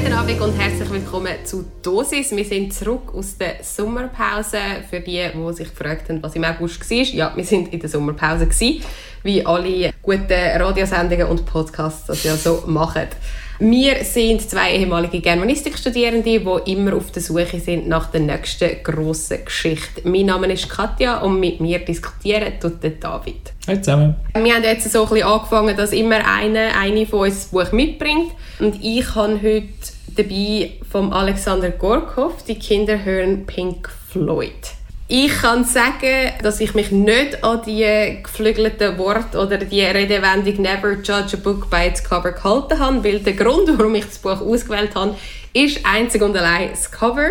Guten 0.00 0.14
Abend 0.14 0.40
und 0.40 0.58
herzlich 0.58 0.88
willkommen 0.88 1.34
zu 1.44 1.62
Dosis. 1.82 2.34
Wir 2.34 2.44
sind 2.46 2.72
zurück 2.72 3.12
aus 3.14 3.36
der 3.36 3.62
Sommerpause. 3.62 4.56
Für 4.88 5.00
die, 5.00 5.22
die 5.34 5.52
sich 5.52 5.68
gefragt 5.68 6.08
haben, 6.08 6.22
was 6.22 6.34
im 6.34 6.44
August 6.44 6.90
war, 6.90 6.96
ja, 6.96 7.32
wir 7.36 7.44
sind 7.44 7.70
in 7.70 7.80
der 7.80 7.90
Sommerpause 7.90 8.48
wie 9.22 9.44
alle 9.44 9.92
guten 10.00 10.32
Radiosendungen 10.32 11.26
und 11.26 11.44
Podcasts 11.44 12.06
das 12.06 12.24
ja 12.24 12.34
so 12.34 12.64
machen. 12.66 13.08
Wir 13.62 14.04
sind 14.04 14.40
zwei 14.40 14.74
ehemalige 14.74 15.20
Germanistikstudierende, 15.20 16.22
die 16.22 16.72
immer 16.72 16.96
auf 16.96 17.12
der 17.12 17.20
Suche 17.20 17.60
sind 17.60 17.88
nach 17.88 18.10
der 18.10 18.22
nächsten 18.22 18.82
grossen 18.82 19.44
Geschichte. 19.44 20.00
Mein 20.04 20.26
Name 20.26 20.50
ist 20.50 20.70
Katja 20.70 21.18
und 21.18 21.38
mit 21.38 21.60
mir 21.60 21.78
diskutieren 21.80 22.54
tut 22.58 22.82
der 22.82 22.92
David. 22.92 23.52
Hallo 23.68 23.78
zusammen. 23.82 24.14
Wir 24.32 24.54
haben 24.54 24.62
jetzt 24.62 24.90
so 24.90 25.02
ein 25.02 25.08
bisschen 25.10 25.26
angefangen, 25.26 25.76
dass 25.76 25.92
immer 25.92 26.26
eine, 26.26 26.74
eine 26.74 27.04
von 27.04 27.28
uns 27.28 27.48
ein 27.48 27.50
Buch 27.50 27.70
mitbringt. 27.72 28.32
Und 28.60 28.82
ich 28.82 29.14
habe 29.14 29.38
heute 29.42 29.68
dabei 30.16 30.70
von 30.90 31.12
Alexander 31.12 31.68
Gorkov 31.68 32.42
«Die 32.44 32.58
Kinder 32.58 33.04
hören 33.04 33.44
Pink 33.44 33.90
Floyd». 34.08 34.79
Ich 35.12 35.42
kann 35.42 35.64
sagen, 35.64 36.30
dass 36.40 36.60
ich 36.60 36.74
mich 36.74 36.92
nicht 36.92 37.42
an 37.42 37.62
die 37.66 38.18
geflügelten 38.22 38.96
Worte 38.96 39.38
oder 39.38 39.58
die 39.58 39.80
Redewendung 39.80 40.62
«Never 40.62 40.92
judge 40.92 41.36
a 41.36 41.40
book 41.42 41.68
by 41.68 41.88
its 41.88 42.04
cover» 42.04 42.30
gehalten 42.30 42.78
habe, 42.78 43.02
weil 43.02 43.18
der 43.18 43.32
Grund, 43.32 43.76
warum 43.76 43.96
ich 43.96 44.04
das 44.04 44.18
Buch 44.18 44.40
ausgewählt 44.40 44.94
habe, 44.94 45.16
ist 45.52 45.84
einzig 45.84 46.22
und 46.22 46.36
allein 46.36 46.70
das 46.70 46.92
Cover. 46.92 47.30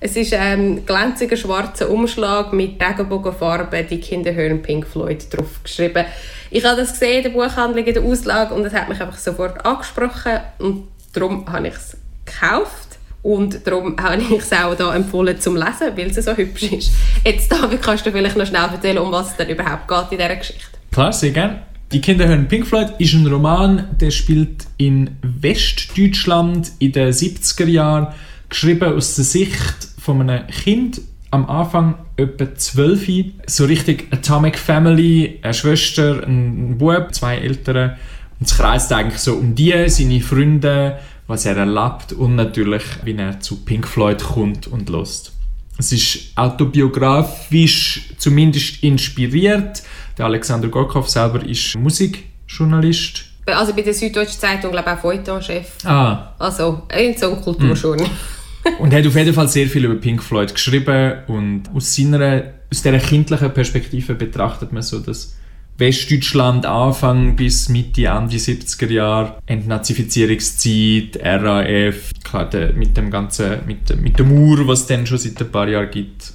Es 0.00 0.16
ist 0.16 0.34
ein 0.34 0.84
glänziger 0.84 1.36
schwarzer 1.36 1.88
Umschlag 1.88 2.52
mit 2.52 2.82
Regenbogenfarben, 2.82 3.86
die 3.86 4.00
Kinder 4.00 4.34
hören 4.34 4.60
Pink 4.60 4.88
Floyd 4.88 5.24
drauf 5.32 5.62
geschrieben. 5.62 6.06
Ich 6.50 6.64
habe 6.64 6.80
das 6.80 6.94
gesehen 6.94 7.18
in 7.18 7.22
der 7.22 7.30
Buchhandlung 7.30 7.84
in 7.84 7.94
der 7.94 8.02
Auslage 8.02 8.54
und 8.54 8.64
es 8.64 8.72
hat 8.72 8.88
mich 8.88 9.00
einfach 9.00 9.18
sofort 9.18 9.64
angesprochen 9.64 10.40
und 10.58 10.88
darum 11.12 11.48
habe 11.48 11.68
ich 11.68 11.74
es 11.74 11.96
gekauft. 12.24 12.89
Und 13.22 13.66
darum 13.66 13.96
habe 14.00 14.22
ich 14.22 14.30
es 14.30 14.52
auch 14.52 14.74
da 14.74 14.94
empfohlen 14.94 15.38
zum 15.38 15.56
Lesen, 15.56 15.94
weil 15.94 16.06
es 16.06 16.24
so 16.24 16.32
hübsch 16.32 16.72
ist. 16.72 16.92
Jetzt, 17.24 17.52
David, 17.52 17.82
kannst 17.82 18.06
du 18.06 18.12
vielleicht 18.12 18.36
noch 18.36 18.46
schnell 18.46 18.62
erzählen, 18.62 18.98
um 18.98 19.12
was 19.12 19.30
es 19.30 19.36
denn 19.36 19.50
überhaupt 19.50 19.86
geht 19.88 20.12
in 20.12 20.18
dieser 20.18 20.36
Geschichte? 20.36 20.64
Klar, 20.90 21.12
sehr 21.12 21.30
gerne. 21.30 21.62
Die 21.92 22.00
Kinder 22.00 22.28
hören 22.28 22.46
Pink 22.46 22.66
Floyd 22.66 22.92
ist 22.98 23.14
ein 23.14 23.26
Roman, 23.26 23.88
der 24.00 24.12
spielt 24.12 24.66
in 24.76 25.16
Westdeutschland 25.22 26.70
in 26.78 26.92
den 26.92 27.12
70er 27.12 27.66
Jahren, 27.66 28.08
geschrieben 28.48 28.94
aus 28.94 29.16
der 29.16 29.24
Sicht 29.24 29.88
von 29.98 30.20
einem 30.20 30.46
Kind 30.46 31.00
am 31.32 31.46
Anfang 31.46 31.96
etwa 32.16 32.54
12, 32.54 33.32
so 33.46 33.64
richtig 33.64 34.06
Atomic 34.12 34.58
Family, 34.58 35.40
eine 35.42 35.54
Schwester, 35.54 36.22
ein 36.26 36.78
Bub, 36.78 37.12
zwei 37.12 37.38
Eltern. 37.38 37.96
Und 38.38 38.46
es 38.46 38.56
kreist 38.56 38.92
eigentlich 38.92 39.20
so 39.20 39.34
um 39.34 39.54
die, 39.54 39.88
seine 39.88 40.20
Freunde, 40.20 40.98
was 41.30 41.46
er 41.46 41.56
erlebt 41.56 42.12
und 42.12 42.34
natürlich, 42.34 42.82
wie 43.04 43.14
er 43.16 43.38
zu 43.38 43.64
Pink 43.64 43.86
Floyd 43.86 44.22
kommt 44.22 44.66
und 44.66 44.88
lost. 44.88 45.32
Es 45.78 45.92
ist 45.92 46.36
autobiografisch 46.36 48.10
zumindest 48.18 48.82
inspiriert. 48.82 49.82
Der 50.18 50.26
Alexander 50.26 50.68
Gorkov 50.68 51.08
selber 51.08 51.42
ist 51.46 51.76
Musikjournalist. 51.76 53.24
Also 53.46 53.72
bei 53.72 53.82
der 53.82 53.94
Süddeutschen 53.94 54.40
Zeitung, 54.40 54.72
glaube 54.72 54.90
ich, 54.90 54.96
auch 54.96 55.00
Feuilleton-Chef. 55.00 55.84
Ah. 55.84 56.34
Also, 56.38 56.82
in 56.98 57.16
so 57.16 57.32
einem 57.32 57.40
Kulturjournal. 57.40 58.08
Mm. 58.08 58.82
und 58.82 58.92
hat 58.92 59.06
auf 59.06 59.14
jeden 59.14 59.32
Fall 59.32 59.48
sehr 59.48 59.68
viel 59.68 59.84
über 59.84 59.94
Pink 59.94 60.22
Floyd 60.22 60.52
geschrieben 60.52 61.14
und 61.28 61.62
aus 61.72 61.94
seiner, 61.94 62.42
aus 62.70 62.82
dieser 62.82 62.98
kindlichen 62.98 63.54
Perspektive 63.54 64.14
betrachtet 64.14 64.72
man 64.72 64.82
so 64.82 64.98
das 64.98 65.36
Westdeutschland 65.80 66.66
Anfang 66.66 67.36
bis 67.36 67.70
Mitte, 67.70 68.04
Ende 68.04 68.36
70er 68.36 68.90
Jahre, 68.90 69.38
Entnazifizierungszeit, 69.46 71.18
RAF, 71.22 72.10
klar, 72.22 72.50
mit 72.74 72.98
dem 72.98 73.10
ganzen, 73.10 73.66
mit, 73.66 73.98
mit 74.00 74.18
der 74.18 74.26
Mauer, 74.26 74.68
was 74.68 74.82
es 74.82 74.86
dann 74.86 75.06
schon 75.06 75.16
seit 75.16 75.40
ein 75.40 75.50
paar 75.50 75.68
Jahren 75.68 75.90
gibt. 75.90 76.34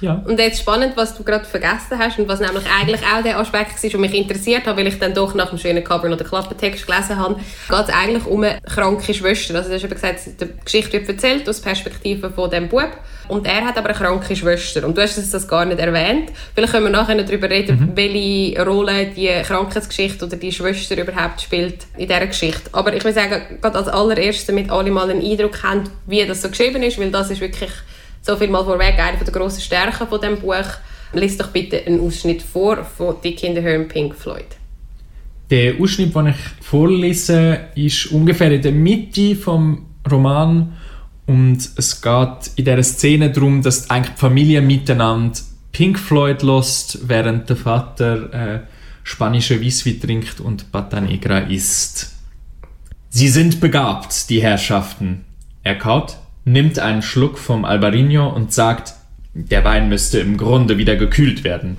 Ja. 0.00 0.22
Und 0.26 0.38
jetzt 0.38 0.60
spannend, 0.60 0.96
was 0.96 1.16
du 1.16 1.22
gerade 1.22 1.44
vergessen 1.44 1.98
hast 1.98 2.18
und 2.18 2.28
was 2.28 2.40
nämlich 2.40 2.64
eigentlich 2.78 3.00
auch 3.02 3.22
der 3.22 3.38
Aspekt 3.38 3.82
war, 3.82 3.90
der 3.90 4.00
mich 4.00 4.14
interessiert 4.14 4.66
hat, 4.66 4.76
weil 4.76 4.86
ich 4.86 4.98
dann 4.98 5.14
doch 5.14 5.34
nach 5.34 5.50
dem 5.50 5.58
schönen 5.58 5.82
Cover 5.82 6.08
noch 6.08 6.16
den 6.16 6.26
Klappentext 6.26 6.86
gelesen 6.86 7.18
habe, 7.18 7.36
geht 7.36 7.88
es 7.88 7.94
eigentlich 7.94 8.26
um 8.26 8.42
eine 8.42 8.60
kranke 8.62 9.14
Schwester. 9.14 9.54
Also 9.54 9.68
du 9.68 9.74
hast 9.74 9.84
eben 9.84 9.94
gesagt, 9.94 10.20
die 10.40 10.64
Geschichte 10.64 10.92
wird 10.92 11.08
erzählt 11.08 11.48
aus 11.48 11.60
Perspektive 11.60 12.30
von 12.30 12.50
dem 12.50 12.68
Bub 12.68 12.90
und 13.28 13.46
er 13.46 13.64
hat 13.64 13.78
aber 13.78 13.88
eine 13.88 13.98
kranke 13.98 14.36
Schwester 14.36 14.84
und 14.86 14.96
du 14.96 15.02
hast 15.02 15.16
das 15.16 15.48
gar 15.48 15.64
nicht 15.64 15.78
erwähnt. 15.78 16.30
Vielleicht 16.54 16.72
können 16.72 16.86
wir 16.86 16.90
nachher 16.90 17.22
darüber 17.22 17.48
reden, 17.48 17.80
mhm. 17.80 17.96
welche 17.96 18.62
Rolle 18.64 19.06
die 19.06 19.30
Krankheitsgeschichte 19.42 20.26
oder 20.26 20.36
die 20.36 20.52
Schwester 20.52 20.96
überhaupt 20.96 21.40
spielt 21.40 21.86
in 21.96 22.08
dieser 22.08 22.26
Geschichte. 22.26 22.70
Aber 22.72 22.94
ich 22.94 23.04
will 23.04 23.14
sagen, 23.14 23.58
gerade 23.60 23.78
als 23.78 23.88
allererstes, 23.88 24.46
damit 24.46 24.70
alle 24.70 24.90
mal 24.90 25.08
einen 25.08 25.22
Eindruck 25.22 25.62
haben, 25.62 25.84
wie 26.06 26.24
das 26.26 26.42
so 26.42 26.48
geschrieben 26.48 26.82
ist, 26.82 26.98
weil 26.98 27.10
das 27.10 27.30
ist 27.30 27.40
wirklich 27.40 27.70
so 28.24 28.36
viel 28.36 28.48
mal 28.48 28.64
vorweg, 28.64 28.98
eine 28.98 29.18
der 29.18 29.32
grossen 29.32 29.60
Stärken 29.60 30.08
von 30.08 30.20
dem 30.20 30.38
Buch. 30.38 30.64
Lies 31.12 31.36
doch 31.36 31.48
bitte 31.48 31.84
einen 31.86 32.00
Ausschnitt 32.00 32.42
vor 32.42 32.84
von 32.84 33.16
«Die 33.22 33.34
Kinder 33.34 33.62
hören 33.62 33.86
Pink 33.86 34.14
Floyd». 34.14 34.46
Der 35.50 35.74
Ausschnitt, 35.78 36.14
den 36.14 36.28
ich 36.28 36.36
vorlese, 36.62 37.66
ist 37.74 38.06
ungefähr 38.06 38.50
in 38.50 38.62
der 38.62 38.72
Mitte 38.72 39.36
vom 39.36 39.86
Roman 40.10 40.72
und 41.26 41.70
es 41.76 42.00
geht 42.00 42.50
in 42.56 42.64
dieser 42.64 42.82
Szene 42.82 43.30
darum, 43.30 43.62
dass 43.62 43.90
eigentlich 43.90 44.14
die 44.14 44.20
Familie 44.20 44.62
miteinander 44.62 45.38
Pink 45.72 45.98
Floyd 45.98 46.42
lost, 46.42 47.08
während 47.08 47.48
der 47.48 47.56
Vater 47.56 48.32
äh, 48.32 48.60
spanische 49.02 49.62
Weisswein 49.62 50.00
trinkt 50.00 50.40
und 50.40 50.72
Pata 50.72 51.00
Negra 51.00 51.40
isst. 51.40 52.12
Sie 53.10 53.28
sind 53.28 53.60
begabt, 53.60 54.30
die 54.30 54.42
Herrschaften. 54.42 55.24
Er 55.62 55.76
kaut 55.76 56.16
nimmt 56.44 56.78
einen 56.78 57.02
Schluck 57.02 57.38
vom 57.38 57.64
Albarino 57.64 58.28
und 58.28 58.52
sagt, 58.52 58.94
der 59.34 59.64
Wein 59.64 59.88
müsste 59.88 60.18
im 60.18 60.36
Grunde 60.36 60.78
wieder 60.78 60.96
gekühlt 60.96 61.44
werden. 61.44 61.76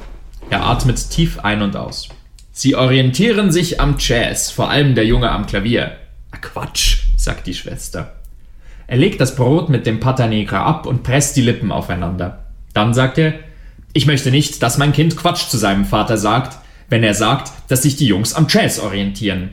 Er 0.50 0.66
atmet 0.66 1.10
tief 1.10 1.40
ein 1.40 1.62
und 1.62 1.76
aus. 1.76 2.10
Sie 2.52 2.76
orientieren 2.76 3.52
sich 3.52 3.80
am 3.80 3.96
Jazz, 4.00 4.52
vor 4.52 4.70
allem 4.70 4.96
der 4.96 5.06
Junge 5.06 5.32
am 5.32 5.46
Klavier. 5.46 5.98
Ah, 6.32 6.38
Quatsch, 6.38 7.04
sagt 7.18 7.48
die 7.48 7.54
Schwester. 7.54 8.16
Er 8.88 8.98
legt 8.98 9.20
das 9.20 9.36
Brot 9.36 9.70
mit 9.70 9.86
dem 9.86 10.00
Pata 10.00 10.28
Negra 10.28 10.64
ab 10.64 10.86
und 10.86 11.04
presst 11.04 11.36
die 11.36 11.42
Lippen 11.42 11.72
aufeinander. 11.72 12.46
Dann 12.74 12.94
sagt 12.94 13.18
er, 13.18 13.34
ich 13.94 14.06
möchte 14.06 14.32
nicht, 14.32 14.62
dass 14.62 14.78
mein 14.78 14.94
Kind 14.94 15.18
Quatsch 15.18 15.48
zu 15.48 15.58
seinem 15.58 15.86
Vater 15.86 16.18
sagt, 16.18 16.58
wenn 16.90 17.04
er 17.04 17.14
sagt, 17.14 17.52
dass 17.68 17.82
sich 17.82 17.96
die 17.96 18.08
Jungs 18.08 18.34
am 18.34 18.48
Jazz 18.50 18.80
orientieren. 18.80 19.52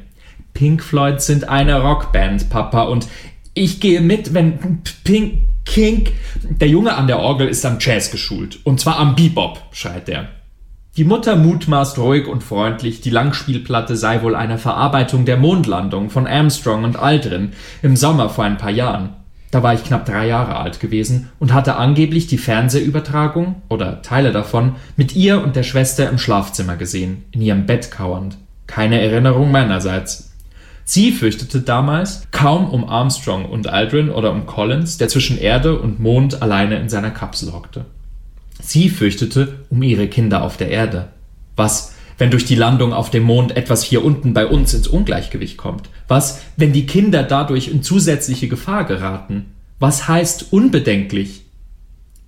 Pink 0.53 0.83
Floyd 0.83 1.23
sind 1.23 1.49
eine 1.49 1.81
Rockband, 1.81 2.51
Papa, 2.51 2.83
und 2.83 3.09
ich 3.55 3.81
gehe 3.81 4.01
mit, 4.01 4.35
wenn 4.35 4.83
Pink 5.05 5.39
King. 5.65 6.09
Der 6.43 6.69
Junge 6.69 6.95
an 6.95 7.07
der 7.07 7.21
Orgel 7.21 7.49
ist 7.49 7.65
am 7.65 7.79
Jazz 7.81 8.11
geschult. 8.11 8.59
Und 8.65 8.81
zwar 8.81 8.99
am 8.99 9.15
Bebop, 9.15 9.63
schreit 9.73 10.09
er. 10.09 10.29
Die 10.97 11.05
Mutter 11.05 11.37
mutmaßt 11.37 11.99
ruhig 11.99 12.27
und 12.27 12.43
freundlich, 12.43 13.01
die 13.01 13.11
Langspielplatte 13.11 13.97
sei 13.97 14.23
wohl 14.23 14.35
eine 14.35 14.59
Verarbeitung 14.59 15.25
der 15.25 15.39
Mondlandung 15.39 16.11
von 16.11 16.27
Armstrong 16.27 16.85
und 16.85 16.97
Aldrin 16.97 17.53
im 17.83 17.97
Sommer 17.97 18.29
vor 18.29 18.45
ein 18.45 18.59
paar 18.59 18.71
Jahren. 18.71 19.11
Da 19.51 19.63
war 19.63 19.73
ich 19.73 19.85
knapp 19.85 20.05
drei 20.05 20.27
Jahre 20.27 20.57
alt 20.57 20.81
gewesen 20.81 21.31
und 21.39 21.55
hatte 21.55 21.77
angeblich 21.77 22.27
die 22.27 22.39
Fernsehübertragung 22.39 23.63
oder 23.71 24.03
Teile 24.03 24.33
davon 24.33 24.77
mit 24.97 25.17
ihr 25.17 25.43
und 25.43 25.57
der 25.57 25.63
Schwester 25.63 26.11
im 26.11 26.19
Schlafzimmer 26.19 26.77
gesehen, 26.77 27.25
in 27.33 27.41
ihrem 27.41 27.65
Bett 27.65 27.91
kauernd. 27.91 28.37
Keine 28.67 29.01
Erinnerung 29.01 29.51
meinerseits. 29.51 30.32
Sie 30.85 31.13
fürchtete 31.13 31.61
damals 31.61 32.27
kaum 32.33 32.69
um 32.69 32.89
Armstrong 32.89 33.45
und 33.45 33.69
Aldrin 33.69 34.11
oder 34.11 34.33
um 34.33 34.47
Collins, 34.47 34.99
der 34.99 35.09
zwischen 35.09 35.39
Erde 35.39 35.79
und 35.79 36.01
Mond 36.01 36.43
alleine 36.43 36.79
in 36.79 36.89
seiner 36.89 37.11
Kapsel 37.11 37.53
hockte. 37.53 37.87
Sie 38.61 38.89
fürchtete 38.89 39.61
um 39.71 39.83
ihre 39.83 40.09
Kinder 40.09 40.43
auf 40.43 40.57
der 40.57 40.71
Erde. 40.71 41.09
Was, 41.57 41.95
wenn 42.19 42.31
durch 42.31 42.45
die 42.45 42.55
Landung 42.55 42.93
auf 42.93 43.11
dem 43.11 43.23
Mond 43.23 43.57
etwas 43.57 43.83
hier 43.83 44.05
unten 44.05 44.35
bei 44.35 44.47
uns 44.47 44.75
ins 44.75 44.89
Ungleichgewicht 44.89 45.57
kommt? 45.57 45.89
Was, 46.09 46.41
wenn 46.57 46.73
die 46.73 46.87
Kinder 46.87 47.23
dadurch 47.23 47.69
in 47.69 47.83
zusätzliche 47.83 48.49
Gefahr 48.49 48.85
geraten? 48.85 49.47
Was 49.79 50.09
heißt 50.09 50.53
unbedenklich? 50.53 51.43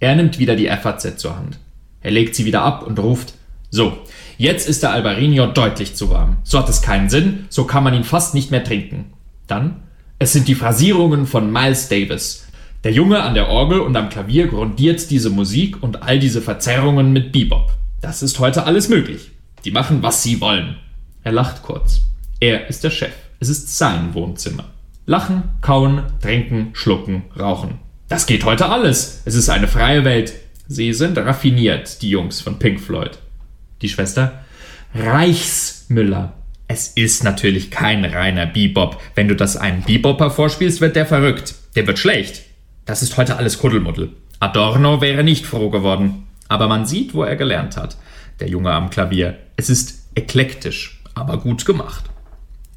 Er 0.00 0.16
nimmt 0.16 0.38
wieder 0.38 0.56
die 0.56 0.66
FAZ 0.66 1.16
zur 1.18 1.36
Hand. 1.36 1.58
Er 2.00 2.10
legt 2.10 2.34
sie 2.34 2.44
wieder 2.44 2.62
ab 2.62 2.86
und 2.86 2.98
ruft 2.98 3.34
So, 3.70 3.98
Jetzt 4.36 4.68
ist 4.68 4.82
der 4.82 4.90
Albarino 4.90 5.46
deutlich 5.46 5.94
zu 5.94 6.10
warm. 6.10 6.38
So 6.42 6.58
hat 6.58 6.68
es 6.68 6.82
keinen 6.82 7.08
Sinn, 7.08 7.46
so 7.50 7.64
kann 7.64 7.84
man 7.84 7.94
ihn 7.94 8.04
fast 8.04 8.34
nicht 8.34 8.50
mehr 8.50 8.64
trinken. 8.64 9.12
Dann, 9.46 9.82
es 10.18 10.32
sind 10.32 10.48
die 10.48 10.56
Phrasierungen 10.56 11.26
von 11.26 11.52
Miles 11.52 11.88
Davis. 11.88 12.48
Der 12.82 12.92
Junge 12.92 13.22
an 13.22 13.34
der 13.34 13.48
Orgel 13.48 13.80
und 13.80 13.96
am 13.96 14.08
Klavier 14.08 14.48
grundiert 14.48 15.10
diese 15.10 15.30
Musik 15.30 15.82
und 15.82 16.02
all 16.02 16.18
diese 16.18 16.42
Verzerrungen 16.42 17.12
mit 17.12 17.32
Bebop. 17.32 17.72
Das 18.00 18.22
ist 18.22 18.38
heute 18.40 18.66
alles 18.66 18.88
möglich. 18.88 19.30
Die 19.64 19.70
machen, 19.70 20.02
was 20.02 20.22
sie 20.22 20.40
wollen. 20.40 20.76
Er 21.22 21.32
lacht 21.32 21.62
kurz. 21.62 22.02
Er 22.40 22.68
ist 22.68 22.84
der 22.84 22.90
Chef. 22.90 23.14
Es 23.40 23.48
ist 23.48 23.78
sein 23.78 24.14
Wohnzimmer. 24.14 24.64
Lachen, 25.06 25.44
kauen, 25.60 26.02
trinken, 26.20 26.70
schlucken, 26.72 27.24
rauchen. 27.38 27.78
Das 28.08 28.26
geht 28.26 28.44
heute 28.44 28.68
alles. 28.68 29.22
Es 29.24 29.34
ist 29.34 29.48
eine 29.48 29.68
freie 29.68 30.04
Welt. 30.04 30.34
Sie 30.66 30.92
sind 30.92 31.16
raffiniert, 31.16 32.02
die 32.02 32.10
Jungs 32.10 32.40
von 32.40 32.58
Pink 32.58 32.80
Floyd 32.80 33.18
die 33.84 33.88
Schwester, 33.90 34.40
Reichsmüller. 34.94 36.32
Es 36.66 36.88
ist 36.88 37.22
natürlich 37.22 37.70
kein 37.70 38.04
reiner 38.04 38.46
Bebop. 38.46 39.00
Wenn 39.14 39.28
du 39.28 39.36
das 39.36 39.56
einem 39.56 39.82
Bebopper 39.82 40.30
vorspielst, 40.30 40.80
wird 40.80 40.96
der 40.96 41.06
verrückt. 41.06 41.54
Der 41.76 41.86
wird 41.86 41.98
schlecht. 41.98 42.42
Das 42.86 43.02
ist 43.02 43.16
heute 43.16 43.36
alles 43.36 43.58
Kuddelmuddel. 43.58 44.12
Adorno 44.40 45.00
wäre 45.00 45.22
nicht 45.22 45.46
froh 45.46 45.68
geworden. 45.68 46.26
Aber 46.48 46.68
man 46.68 46.86
sieht, 46.86 47.14
wo 47.14 47.22
er 47.22 47.36
gelernt 47.36 47.76
hat. 47.76 47.98
Der 48.40 48.48
Junge 48.48 48.72
am 48.72 48.90
Klavier. 48.90 49.36
Es 49.56 49.68
ist 49.68 50.08
eklektisch, 50.14 51.02
aber 51.14 51.38
gut 51.38 51.66
gemacht. 51.66 52.04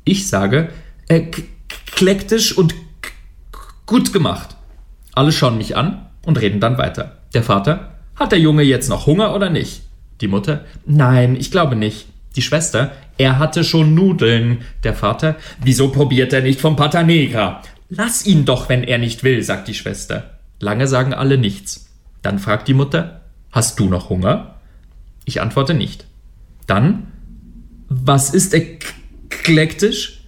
Ich 0.04 0.28
sage, 0.28 0.70
eklektisch 1.08 2.58
und 2.58 2.76
gut 3.86 4.12
gemacht. 4.12 4.56
Alle 5.14 5.32
schauen 5.32 5.58
mich 5.58 5.78
an 5.78 6.08
und 6.26 6.40
reden 6.40 6.60
dann 6.60 6.78
weiter. 6.78 7.18
Der 7.34 7.44
Vater, 7.44 7.96
hat 8.16 8.32
der 8.32 8.40
Junge 8.40 8.64
jetzt 8.64 8.90
noch 8.90 9.06
Hunger 9.06 9.34
oder 9.34 9.50
nicht? 9.50 9.87
Die 10.22 10.28
Mutter, 10.28 10.66
nein, 10.86 11.36
ich 11.36 11.52
glaube 11.52 11.76
nicht. 11.76 12.08
Die 12.36 12.42
Schwester, 12.42 12.92
er 13.18 13.40
hatte 13.40 13.64
schon 13.64 13.96
Nudeln. 13.96 14.60
Der 14.84 14.94
Vater, 14.94 15.36
wieso 15.64 15.90
probiert 15.90 16.34
er 16.34 16.42
nicht 16.42 16.62
vom 16.62 16.76
Pata 16.76 17.04
Negra? 17.04 17.62
Lass 17.90 18.26
ihn 18.26 18.46
doch, 18.46 18.70
wenn 18.70 18.84
er 18.84 18.98
nicht 18.98 19.24
will, 19.24 19.42
sagt 19.44 19.68
die 19.68 19.74
Schwester. 19.74 20.40
Lange 20.60 20.88
sagen 20.88 21.14
alle 21.14 21.38
nichts. 21.38 21.90
Dann 22.22 22.40
fragt 22.40 22.68
die 22.68 22.74
Mutter, 22.74 23.22
hast 23.52 23.80
du 23.80 23.88
noch 23.88 24.10
Hunger? 24.10 24.56
Ich 25.26 25.42
antworte 25.42 25.74
nicht. 25.74 26.06
Dann, 26.66 27.08
was 27.88 28.34
ist 28.34 28.54
eklektisch? 28.54 30.22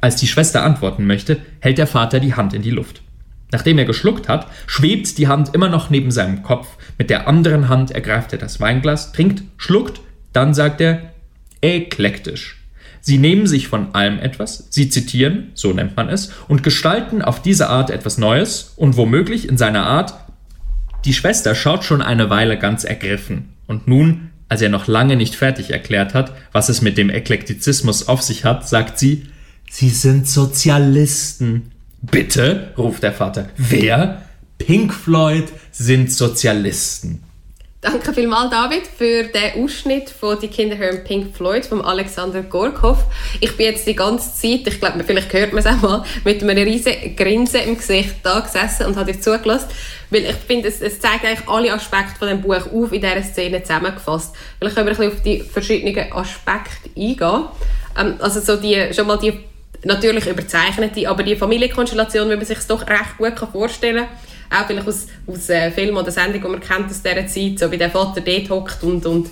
Als 0.00 0.16
die 0.16 0.26
Schwester 0.26 0.64
antworten 0.64 1.06
möchte, 1.06 1.40
hält 1.60 1.78
der 1.78 1.86
Vater 1.86 2.20
die 2.20 2.34
Hand 2.34 2.52
in 2.52 2.62
die 2.62 2.70
Luft. 2.70 3.03
Nachdem 3.52 3.78
er 3.78 3.84
geschluckt 3.84 4.28
hat, 4.28 4.48
schwebt 4.66 5.16
die 5.18 5.28
Hand 5.28 5.54
immer 5.54 5.68
noch 5.68 5.90
neben 5.90 6.10
seinem 6.10 6.42
Kopf. 6.42 6.68
Mit 6.98 7.10
der 7.10 7.28
anderen 7.28 7.68
Hand 7.68 7.90
ergreift 7.90 8.32
er 8.32 8.38
das 8.38 8.60
Weinglas, 8.60 9.12
trinkt, 9.12 9.42
schluckt, 9.56 10.00
dann 10.32 10.54
sagt 10.54 10.80
er 10.80 11.12
eklektisch. 11.60 12.60
Sie 13.00 13.18
nehmen 13.18 13.46
sich 13.46 13.68
von 13.68 13.94
allem 13.94 14.18
etwas, 14.18 14.68
sie 14.70 14.88
zitieren, 14.88 15.50
so 15.54 15.72
nennt 15.72 15.96
man 15.96 16.08
es, 16.08 16.32
und 16.48 16.62
gestalten 16.62 17.20
auf 17.20 17.42
diese 17.42 17.68
Art 17.68 17.90
etwas 17.90 18.16
Neues 18.16 18.72
und 18.76 18.96
womöglich 18.96 19.48
in 19.48 19.58
seiner 19.58 19.84
Art. 19.84 20.14
Die 21.04 21.12
Schwester 21.12 21.54
schaut 21.54 21.84
schon 21.84 22.00
eine 22.00 22.30
Weile 22.30 22.58
ganz 22.58 22.82
ergriffen. 22.82 23.50
Und 23.66 23.86
nun, 23.86 24.30
als 24.48 24.62
er 24.62 24.70
noch 24.70 24.86
lange 24.86 25.16
nicht 25.16 25.34
fertig 25.34 25.70
erklärt 25.70 26.14
hat, 26.14 26.32
was 26.52 26.70
es 26.70 26.80
mit 26.80 26.96
dem 26.96 27.10
Eklektizismus 27.10 28.08
auf 28.08 28.22
sich 28.22 28.44
hat, 28.44 28.66
sagt 28.66 28.98
sie, 28.98 29.26
Sie 29.70 29.90
sind 29.90 30.28
Sozialisten. 30.28 31.72
Bitte, 32.10 32.74
ruft 32.76 33.02
der 33.02 33.12
Vater. 33.12 33.48
Wer? 33.56 34.22
Pink 34.58 34.92
Floyd 34.92 35.46
sind 35.72 36.12
Sozialisten. 36.12 37.24
Danke 37.80 38.12
vielmals, 38.12 38.50
David, 38.50 38.86
für 38.86 39.24
den 39.24 39.62
Ausschnitt 39.62 40.10
von 40.10 40.38
«Die 40.38 40.48
Kinder 40.48 40.76
hören 40.76 41.04
Pink 41.04 41.34
Floyd» 41.34 41.64
von 41.64 41.82
Alexander 41.82 42.42
Gorkhoff. 42.42 43.04
Ich 43.40 43.56
bin 43.56 43.66
jetzt 43.66 43.86
die 43.86 43.94
ganze 43.94 44.34
Zeit, 44.34 44.66
ich 44.66 44.80
glaube, 44.80 45.02
vielleicht 45.04 45.32
hört 45.32 45.52
man 45.52 45.60
es 45.60 45.66
auch 45.66 45.80
mal, 45.80 46.04
mit 46.24 46.42
einem 46.42 46.56
riesigen 46.56 47.16
Grinsen 47.16 47.60
im 47.60 47.76
Gesicht 47.76 48.16
da 48.22 48.40
gesessen 48.40 48.86
und 48.86 48.96
habe 48.96 49.12
dir 49.12 49.20
zugelassen, 49.20 49.68
weil 50.10 50.24
ich 50.24 50.36
finde, 50.46 50.68
es, 50.68 50.80
es, 50.80 51.00
zeigt 51.00 51.24
eigentlich 51.24 51.48
alle 51.48 51.72
Aspekte 51.72 52.18
von 52.18 52.28
dem 52.28 52.42
Buch 52.42 52.66
auf 52.72 52.92
in 52.92 53.00
dieser 53.00 53.22
Szene 53.22 53.62
zusammengefasst. 53.62 54.34
Vielleicht 54.58 54.76
können 54.76 54.86
wir 54.86 54.92
ein 54.92 54.98
bisschen 54.98 55.12
auf 55.12 55.22
die 55.22 55.40
verschiedenen 55.40 56.12
Aspekte 56.12 56.90
eingehen. 56.96 57.44
Ähm, 57.98 58.14
also 58.18 58.40
so 58.40 58.56
die, 58.56 58.92
schon 58.94 59.06
mal 59.06 59.18
die 59.18 59.40
natürlich 59.84 60.26
überzeichnete, 60.26 61.08
aber 61.08 61.22
die 61.22 61.36
Familienkonstellation, 61.36 62.30
wie 62.30 62.36
man 62.36 62.44
sich 62.44 62.58
doch 62.66 62.86
recht 62.86 63.16
gut 63.18 63.38
vorstellen 63.52 64.06
kann, 64.50 64.62
auch 64.62 64.66
vielleicht 64.66 64.88
aus, 64.88 65.06
aus 65.26 65.48
äh, 65.48 65.70
Filmen 65.70 65.96
oder 65.96 66.10
Sendungen, 66.10 66.42
die 66.42 66.48
man 66.48 66.60
kennt 66.60 66.90
aus 66.90 67.02
dieser 67.02 67.26
Zeit, 67.26 67.58
so 67.58 67.70
wie 67.70 67.78
der 67.78 67.90
Vater 67.90 68.20
dort 68.20 68.50
hockt 68.50 68.82
und, 68.82 69.04
und 69.06 69.30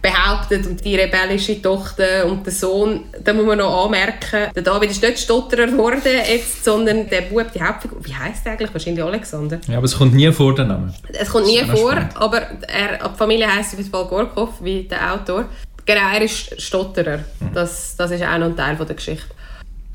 behauptet 0.00 0.66
und 0.66 0.84
die 0.84 0.94
rebellische 0.94 1.60
Tochter 1.60 2.26
und 2.26 2.46
der 2.46 2.52
Sohn, 2.52 3.04
da 3.22 3.32
muss 3.32 3.46
man 3.46 3.58
noch 3.58 3.84
anmerken, 3.84 4.50
der 4.54 4.62
David 4.62 4.90
ist 4.90 5.02
nicht 5.02 5.18
Stotterer 5.18 5.66
geworden 5.66 6.00
jetzt, 6.04 6.64
sondern 6.64 7.08
der 7.08 7.22
Bub, 7.22 7.52
die 7.52 7.60
Hauptfigur, 7.60 7.98
wie 8.04 8.14
heißt 8.14 8.44
der 8.44 8.52
eigentlich? 8.52 8.72
Wahrscheinlich 8.72 9.02
Alexander. 9.02 9.60
Ja, 9.66 9.78
aber 9.78 9.86
es 9.86 9.96
kommt 9.96 10.14
nie 10.14 10.30
vor, 10.30 10.54
der 10.54 10.66
Name. 10.66 10.94
Es 11.12 11.28
kommt 11.28 11.46
nie 11.46 11.64
vor, 11.64 11.92
spannend. 11.92 12.16
aber 12.16 12.42
er, 12.68 13.08
die 13.08 13.18
Familie 13.18 13.52
heisst 13.52 13.72
auf 13.72 13.78
jeden 13.78 13.90
Fall 13.90 14.04
Gorkov, 14.06 14.50
wie 14.60 14.84
der 14.84 15.14
Autor. 15.14 15.46
Genau, 15.84 16.12
er 16.14 16.22
ist 16.22 16.60
Stotterer. 16.60 17.18
Mhm. 17.40 17.54
Das, 17.54 17.96
das 17.96 18.10
ist 18.10 18.22
auch 18.22 18.38
noch 18.38 18.46
ein 18.46 18.56
Teil 18.56 18.76
von 18.76 18.86
der 18.86 18.94
Geschichte. 18.94 19.37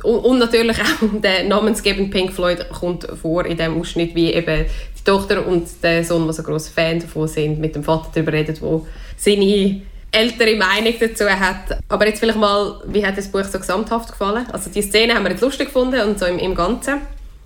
Und, 0.03 0.39
natürlich 0.39 0.77
auch 0.79 1.07
der 1.21 1.45
namensgebende 1.45 2.11
Pink 2.11 2.33
Floyd 2.33 2.69
kommt 2.69 3.07
vor 3.21 3.45
in 3.45 3.57
dem 3.57 3.79
Ausschnitt, 3.79 4.13
wie 4.15 4.33
eben 4.33 4.65
die 4.97 5.03
Tochter 5.03 5.45
und 5.47 5.67
der 5.81 6.03
Sohn, 6.03 6.27
die 6.27 6.33
so 6.33 6.43
große 6.43 6.71
Fan 6.71 6.99
davon 6.99 7.27
sind, 7.27 7.59
mit 7.59 7.75
dem 7.75 7.83
Vater 7.83 8.09
darüber 8.13 8.33
reden, 8.33 8.55
wo 8.59 8.85
seine 9.17 9.81
ältere 10.11 10.55
Meinung 10.55 10.93
dazu 10.99 11.25
hat. 11.25 11.79
Aber 11.89 12.07
jetzt 12.07 12.19
vielleicht 12.19 12.39
mal, 12.39 12.81
wie 12.87 13.05
hat 13.05 13.17
das 13.17 13.27
Buch 13.27 13.43
so 13.43 13.57
gesamthaft 13.57 14.11
gefallen? 14.11 14.45
Also 14.51 14.69
die 14.69 14.81
Szene 14.81 15.15
haben 15.15 15.23
wir 15.23 15.31
jetzt 15.31 15.41
lustig 15.41 15.67
gefunden 15.67 15.99
und 16.01 16.19
so 16.19 16.25
im, 16.25 16.37
im 16.37 16.53
Ganzen. 16.53 16.99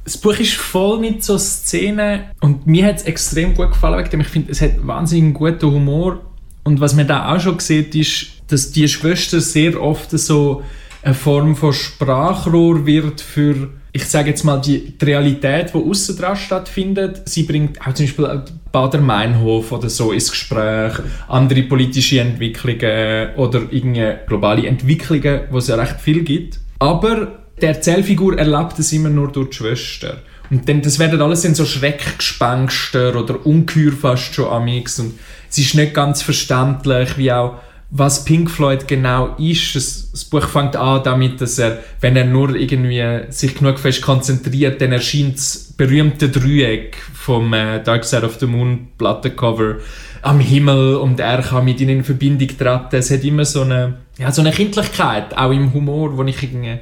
Das 0.04 0.18
Buch 0.18 0.38
ist 0.40 0.54
voll 0.54 1.00
mit 1.00 1.24
so 1.24 1.38
Szenen 1.38 2.24
und 2.42 2.66
mir 2.66 2.86
hat 2.86 2.98
es 2.98 3.04
extrem 3.04 3.54
gut 3.54 3.72
gefallen, 3.72 4.00
wegen 4.00 4.10
dem 4.10 4.22
ich 4.22 4.28
finde, 4.28 4.52
es 4.52 4.62
hat 4.62 4.72
wahnsinnig 4.86 5.34
guten 5.34 5.70
Humor 5.70 6.22
und 6.64 6.80
was 6.80 6.96
man 6.96 7.08
da 7.08 7.34
auch 7.34 7.40
schon 7.40 7.60
sieht, 7.60 7.94
ist, 7.96 8.28
dass 8.48 8.72
die 8.72 8.88
Schwester 8.88 9.42
sehr 9.42 9.82
oft 9.82 10.12
so 10.12 10.64
eine 11.08 11.16
Form 11.16 11.56
von 11.56 11.72
Sprachrohr 11.72 12.86
wird 12.86 13.22
für, 13.22 13.70
ich 13.94 14.06
sage 14.06 14.32
jetzt 14.32 14.44
mal, 14.44 14.60
die, 14.60 14.98
die 14.98 15.06
Realität, 15.06 15.74
die 15.74 15.78
außen 15.78 16.18
dran 16.18 16.36
stattfindet. 16.36 17.22
Sie 17.26 17.44
bringt 17.44 17.80
auch 17.80 17.94
zum 17.94 18.06
Beispiel 18.06 18.44
Bader-Meinhof 18.74 19.72
oder 19.72 19.90
so 19.90 20.12
ins 20.12 20.30
Gespräch, 20.30 20.96
andere 21.30 21.64
politische 21.64 22.20
Entwicklungen 22.20 23.36
oder 23.38 23.62
irgendeine 23.72 24.20
globale 24.28 24.68
Entwicklungen, 24.68 25.44
wo 25.50 25.60
es 25.60 25.68
ja 25.68 25.76
recht 25.76 26.02
viel 26.02 26.24
gibt. 26.24 26.60
Aber 26.80 27.40
der 27.62 27.70
Erzählfigur 27.70 28.38
erlebt 28.38 28.78
es 28.78 28.92
immer 28.92 29.10
nur 29.10 29.32
durch 29.32 29.52
die 29.52 29.56
Schwester. 29.56 30.18
Und 30.50 30.68
dann, 30.68 30.82
das 30.82 31.00
werden 31.00 31.22
alles 31.22 31.46
in 31.46 31.56
so 31.56 31.66
Schreckgespenster 31.66 33.16
oder 33.16 33.46
Ungeheuer 33.46 33.94
fast 33.94 34.34
schon 34.34 34.48
amix 34.48 35.00
und 35.00 35.14
es 35.50 35.58
ist 35.58 35.76
nicht 35.76 35.94
ganz 35.94 36.22
verständlich, 36.22 37.18
wie 37.18 37.32
auch 37.32 37.56
was 37.90 38.26
Pink 38.26 38.52
Floyd 38.52 38.88
genau 38.88 39.36
ist. 39.38 39.76
Das, 39.76 40.12
das, 40.12 40.26
Buch 40.26 40.48
fängt 40.48 40.76
an 40.76 41.04
damit, 41.04 41.40
dass 41.40 41.58
er, 41.58 41.80
wenn 42.02 42.16
er 42.16 42.26
nur 42.26 42.56
irgendwie 42.56 43.32
sich 43.32 43.56
genug 43.56 43.80
fest 43.80 44.02
konzentriert, 44.02 44.82
dann 44.82 44.92
erscheint 44.92 45.38
das 45.38 45.74
berühmte 45.78 46.30
Dreieck 46.30 46.98
vom 47.14 47.54
äh, 47.54 47.82
Dark 47.82 48.04
Side 48.04 48.26
of 48.26 48.40
the 48.40 48.46
Moon 48.46 48.90
Plattencover 48.98 49.78
am 50.22 50.40
Himmel 50.40 50.96
und 50.96 51.20
er 51.20 51.42
kann 51.42 51.64
mit 51.64 51.80
ihnen 51.80 52.00
in 52.00 52.04
Verbindung 52.04 52.50
treten. 52.50 52.96
Es 52.98 53.12
hat 53.12 53.24
immer 53.24 53.46
so 53.46 53.62
eine, 53.62 53.94
ja, 54.18 54.32
so 54.32 54.42
eine 54.42 54.52
Kindlichkeit, 54.52 55.38
auch 55.38 55.52
im 55.52 55.74
Humor, 55.74 56.24
die 56.26 56.32
ich 56.32 56.44
irgendwie 56.44 56.80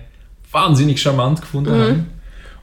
wahnsinnig 0.52 1.02
charmant 1.02 1.42
gefunden 1.42 1.78
mhm. 1.78 1.82
habe. 1.82 2.06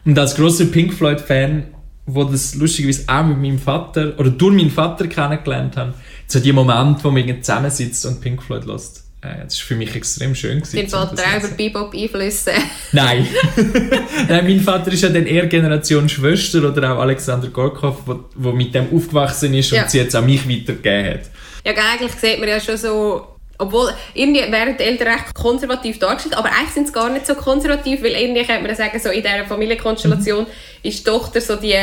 Und 0.05 0.19
als 0.19 0.35
großer 0.35 0.65
Pink 0.67 0.93
Floyd 0.95 1.21
Fan, 1.21 1.65
wo 2.07 2.25
das 2.25 2.57
lustigerweise 2.57 3.05
auch 3.07 3.25
mit 3.25 3.41
meinem 3.41 3.59
Vater 3.59 4.15
oder 4.19 4.31
durch 4.31 4.57
meinen 4.57 4.71
Vater 4.71 5.07
kennengelernt 5.07 5.77
habe, 5.77 5.95
so 6.27 6.41
die 6.41 6.53
Momente, 6.53 7.05
wo 7.05 7.11
man 7.11 7.43
zusammensitzt 7.43 8.07
und 8.07 8.21
Pink 8.21 8.43
Floyd 8.43 8.65
lässt. 8.65 9.05
Äh, 9.23 9.45
das 9.45 9.61
war 9.61 9.67
für 9.67 9.77
mich 9.77 9.95
extrem 9.95 10.35
schön. 10.35 10.61
Gewesen, 10.61 10.77
Dein 10.77 10.89
Vater 10.89 11.23
auch 11.23 11.39
über 11.39 11.49
Bebop 11.49 11.95
einflüsse? 11.95 12.53
Nein. 12.93 13.27
Nein, 14.29 14.45
mein 14.45 14.61
Vater 14.61 14.93
ist 14.93 15.03
ja 15.03 15.09
dann 15.09 15.27
eher 15.27 15.47
Generation 15.47 16.09
Schwester 16.09 16.69
oder 16.69 16.93
auch 16.93 17.01
Alexander 17.01 17.49
Gorkov, 17.49 17.99
wo, 18.05 18.25
wo 18.35 18.53
mit 18.53 18.75
dem 18.75 18.95
aufgewachsen 18.95 19.55
ist 19.55 19.71
ja. 19.71 19.83
und 19.83 19.91
sie 19.91 19.99
jetzt 19.99 20.17
an 20.17 20.27
mich 20.27 20.49
weitergegeben 20.49 21.15
hat. 21.15 21.31
Ja, 21.65 21.73
eigentlich 21.73 22.13
sieht 22.13 22.41
man 22.41 22.49
ja 22.49 22.61
schon 22.61 22.77
so 22.77 23.29
obwohl, 23.59 23.93
irgendwie 24.15 24.41
werden 24.51 24.77
die 24.77 24.83
Eltern 24.83 25.09
recht 25.09 25.35
konservativ 25.35 26.01
dargestellt, 26.01 26.37
aber 26.37 26.49
eigentlich 26.51 26.71
sind 26.71 26.89
sie 26.89 26.93
gar 26.93 27.09
nicht 27.11 27.27
so 27.27 27.37
konservativ, 27.37 28.03
weil 28.03 28.13
irgendwie 28.13 28.45
könnte 28.45 28.67
man 28.67 28.75
sagen, 28.75 28.99
so 28.99 29.11
in 29.11 29.23
dieser 29.23 29.45
Familienkonstellation 29.45 30.45
mhm. 30.45 30.49
ist 30.83 30.99
die 30.99 31.05
Tochter 31.05 31.41
so 31.41 31.55
die 31.55 31.77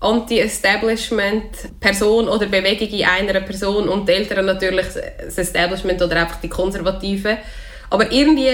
Anti-Establishment-Person 0.00 2.28
oder 2.28 2.46
Bewegung 2.46 2.88
in 2.88 3.04
einer 3.04 3.40
Person 3.40 3.88
und 3.88 4.08
die 4.08 4.12
Eltern 4.12 4.46
natürlich 4.46 4.86
das 5.18 5.38
Establishment 5.38 6.02
oder 6.02 6.20
einfach 6.20 6.40
die 6.40 6.48
Konservativen. 6.48 7.38
Aber 7.88 8.10
irgendwie 8.12 8.50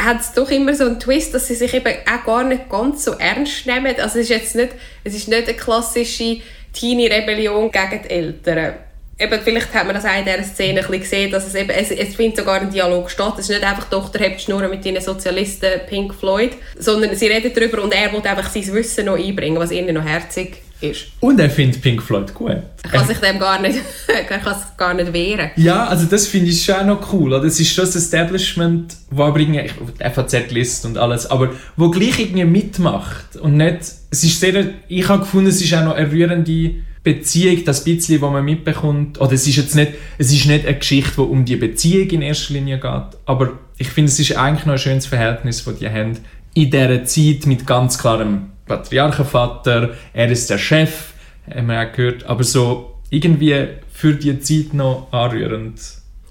hat 0.00 0.20
es 0.20 0.32
doch 0.32 0.50
immer 0.50 0.74
so 0.74 0.84
einen 0.84 0.98
Twist, 0.98 1.34
dass 1.34 1.48
sie 1.48 1.54
sich 1.54 1.74
eben 1.74 1.94
auch 2.10 2.24
gar 2.24 2.44
nicht 2.44 2.68
ganz 2.68 3.04
so 3.04 3.12
ernst 3.12 3.66
nehmen. 3.66 3.94
Also 3.98 4.18
es 4.18 4.24
ist 4.24 4.30
jetzt 4.30 4.56
nicht, 4.56 4.70
es 5.04 5.14
ist 5.14 5.28
nicht 5.28 5.48
eine 5.48 5.56
klassische 5.56 6.40
Teenie-Rebellion 6.72 7.70
gegen 7.70 8.02
die 8.02 8.10
Eltern 8.10 8.74
eben, 9.18 9.40
vielleicht 9.42 9.74
hat 9.74 9.86
man 9.86 9.94
das 9.94 10.04
auch 10.04 10.18
in 10.18 10.24
dieser 10.24 10.42
Szene 10.42 10.80
ein 10.80 10.86
bisschen 10.86 11.00
gesehen, 11.00 11.30
dass 11.30 11.46
es 11.46 11.54
eben, 11.54 11.70
es, 11.70 11.90
es 11.90 12.14
findet 12.14 12.38
sogar 12.38 12.60
ein 12.60 12.70
Dialog 12.70 13.10
statt. 13.10 13.34
Es 13.38 13.48
ist 13.48 13.50
nicht 13.50 13.64
einfach, 13.64 13.88
Tochter 13.88 14.18
hebt 14.18 14.40
Schnurren 14.40 14.70
mit 14.70 14.84
den 14.84 15.00
Sozialisten 15.00 15.68
Pink 15.88 16.14
Floyd, 16.14 16.52
sondern 16.78 17.14
sie 17.14 17.26
reden 17.26 17.52
darüber 17.54 17.82
und 17.82 17.94
er 17.94 18.12
will 18.12 18.22
einfach 18.26 18.50
sein 18.50 18.72
Wissen 18.74 19.06
noch 19.06 19.18
einbringen, 19.18 19.58
was 19.58 19.70
ihnen 19.70 19.94
noch 19.94 20.04
herzig 20.04 20.58
ist. 20.80 21.06
Und 21.20 21.40
er 21.40 21.48
findet 21.48 21.80
Pink 21.80 22.02
Floyd 22.02 22.34
gut. 22.34 22.50
Er 22.50 22.90
kann 22.90 23.06
sich 23.06 23.18
dem 23.18 23.38
gar 23.38 23.60
nicht, 23.60 23.78
er 24.08 24.38
kann 24.38 24.54
sich 24.54 24.76
gar 24.76 24.94
nicht 24.94 25.12
wehren. 25.12 25.50
Ja, 25.56 25.86
also 25.86 26.06
das 26.06 26.26
finde 26.26 26.50
ich 26.50 26.64
schon 26.64 26.86
noch 26.86 27.12
cool. 27.12 27.30
Das 27.40 27.58
ist 27.58 27.72
schon 27.72 27.84
das 27.84 27.96
Establishment, 27.96 28.96
wo 29.10 29.22
aber 29.22 29.38
irgendwie, 29.38 29.70
FAZ 30.00 30.50
liest 30.50 30.84
und 30.84 30.98
alles, 30.98 31.30
aber 31.30 31.50
wo 31.76 31.90
gleich 31.90 32.18
irgendwie 32.18 32.44
mitmacht 32.44 33.36
und 33.36 33.56
nicht, 33.56 33.80
es 34.10 34.24
ist 34.24 34.40
sehr, 34.40 34.66
ich 34.88 35.08
habe 35.08 35.20
gefunden, 35.20 35.48
es 35.48 35.60
ist 35.60 35.72
auch 35.74 35.84
noch 35.84 35.94
eine 35.94 36.10
rührende 36.10 36.74
Beziehung, 37.04 37.64
das 37.64 37.84
bisschen, 37.84 38.20
was 38.22 38.32
man 38.32 38.44
mitbekommt, 38.44 39.20
oder 39.20 39.32
es 39.32 39.46
ist 39.46 39.56
jetzt 39.56 39.76
nicht, 39.76 39.92
es 40.18 40.32
ist 40.32 40.46
nicht 40.46 40.66
eine 40.66 40.78
Geschichte, 40.78 41.12
die 41.16 41.20
um 41.20 41.44
die 41.44 41.56
Beziehung 41.56 42.08
in 42.08 42.22
erster 42.22 42.54
Linie 42.54 42.78
geht, 42.78 43.18
aber 43.26 43.52
ich 43.76 43.88
finde, 43.88 44.10
es 44.10 44.18
ist 44.18 44.36
eigentlich 44.36 44.64
noch 44.64 44.72
ein 44.72 44.78
schönes 44.78 45.06
Verhältnis, 45.06 45.64
das 45.64 45.78
die 45.78 45.88
haben 45.88 46.16
in 46.54 46.70
dieser 46.70 47.04
Zeit 47.04 47.46
mit 47.46 47.66
ganz 47.66 47.98
klarem 47.98 48.52
Patriarchenvater, 48.66 49.90
er 50.14 50.30
ist 50.30 50.48
der 50.48 50.58
Chef, 50.58 51.12
haben 51.54 51.66
wir 51.68 51.80
auch 51.80 51.92
gehört, 51.92 52.24
aber 52.24 52.42
so 52.42 52.94
irgendwie 53.10 53.68
für 53.92 54.14
die 54.14 54.40
Zeit 54.40 54.72
noch 54.72 55.08
anrührend. 55.12 55.80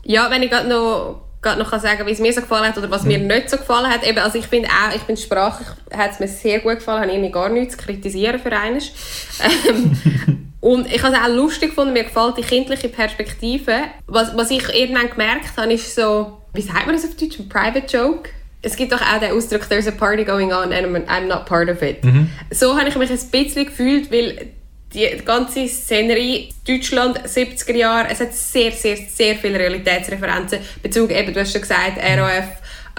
Ja, 0.04 0.30
wenn 0.32 0.42
ich 0.42 0.50
gerade 0.50 0.68
noch, 0.68 1.22
gerade 1.42 1.60
noch 1.62 1.70
kann 1.70 1.80
sagen 1.80 2.06
wie 2.08 2.12
es 2.12 2.20
mir 2.20 2.34
so 2.34 2.42
gefallen 2.42 2.66
hat 2.66 2.78
oder 2.78 2.90
was 2.90 3.04
mhm. 3.04 3.10
mir 3.10 3.20
nicht 3.20 3.50
so 3.50 3.58
gefallen 3.58 3.90
hat. 3.90 4.06
Eben, 4.06 4.18
also 4.18 4.40
ich 4.40 4.48
finde 4.48 4.70
auch, 4.70 4.96
ich 4.96 5.02
finde 5.02 5.22
sprachlich 5.22 5.68
hat 5.96 6.12
es 6.12 6.20
mir 6.20 6.28
sehr 6.28 6.60
gut 6.60 6.76
gefallen, 6.76 7.04
habe 7.04 7.12
irgendwie 7.12 7.32
gar 7.32 7.50
nichts 7.50 7.78
zu 7.78 7.84
kritisieren 7.84 8.40
für 8.40 8.52
eines. 8.52 8.92
Ähm, 9.70 9.98
und 10.64 10.88
ich 10.88 11.04
habe 11.04 11.14
es 11.14 11.22
auch 11.22 11.28
lustig 11.28 11.72
gefunden, 11.72 11.92
mir 11.92 12.06
gefällt 12.06 12.38
die 12.38 12.42
kindliche 12.42 12.88
Perspektive. 12.88 13.74
Was, 14.08 14.36
was 14.36 14.50
ich 14.50 14.68
irgendwann 14.74 15.10
gemerkt 15.10 15.58
habe, 15.58 15.74
ist 15.74 15.94
so, 15.94 16.38
wie 16.54 16.62
sagt 16.62 16.86
man 16.86 16.96
das 16.96 17.04
auf 17.04 17.16
Deutsch, 17.16 17.38
ein 17.38 17.50
Private 17.50 17.86
Joke? 17.86 18.30
es 18.66 18.78
gibt 18.78 18.94
doch 18.94 19.02
auch 19.02 19.20
den 19.20 19.34
Ausdruck, 19.34 19.68
there's 19.68 19.88
a 19.88 19.92
party 19.92 20.24
going 20.24 20.54
on 20.54 20.72
and 20.72 20.88
I'm 21.10 21.28
not 21.28 21.46
part 21.46 21.70
of 21.70 21.82
it. 21.82 22.02
Mhm. 22.02 22.30
So 22.50 22.80
habe 22.80 22.88
ich 22.88 22.96
mich 22.96 23.12
ein 23.12 23.30
bisschen 23.30 23.66
gefühlt, 23.66 24.10
weil 24.10 24.54
die 24.94 25.22
ganze 25.26 25.68
Szenerie 25.68 26.50
Deutschland 26.66 27.20
70er 27.20 27.76
Jahre, 27.76 28.08
es 28.10 28.22
hat 28.22 28.34
sehr, 28.34 28.72
sehr, 28.72 28.96
sehr 28.96 29.36
viele 29.36 29.60
Realitätsreferenzen. 29.60 30.60
Bezug 30.82 31.12
eben, 31.12 31.34
du 31.34 31.42
hast 31.42 31.52
schon 31.52 31.60
gesagt, 31.60 31.98
RAF, 31.98 32.46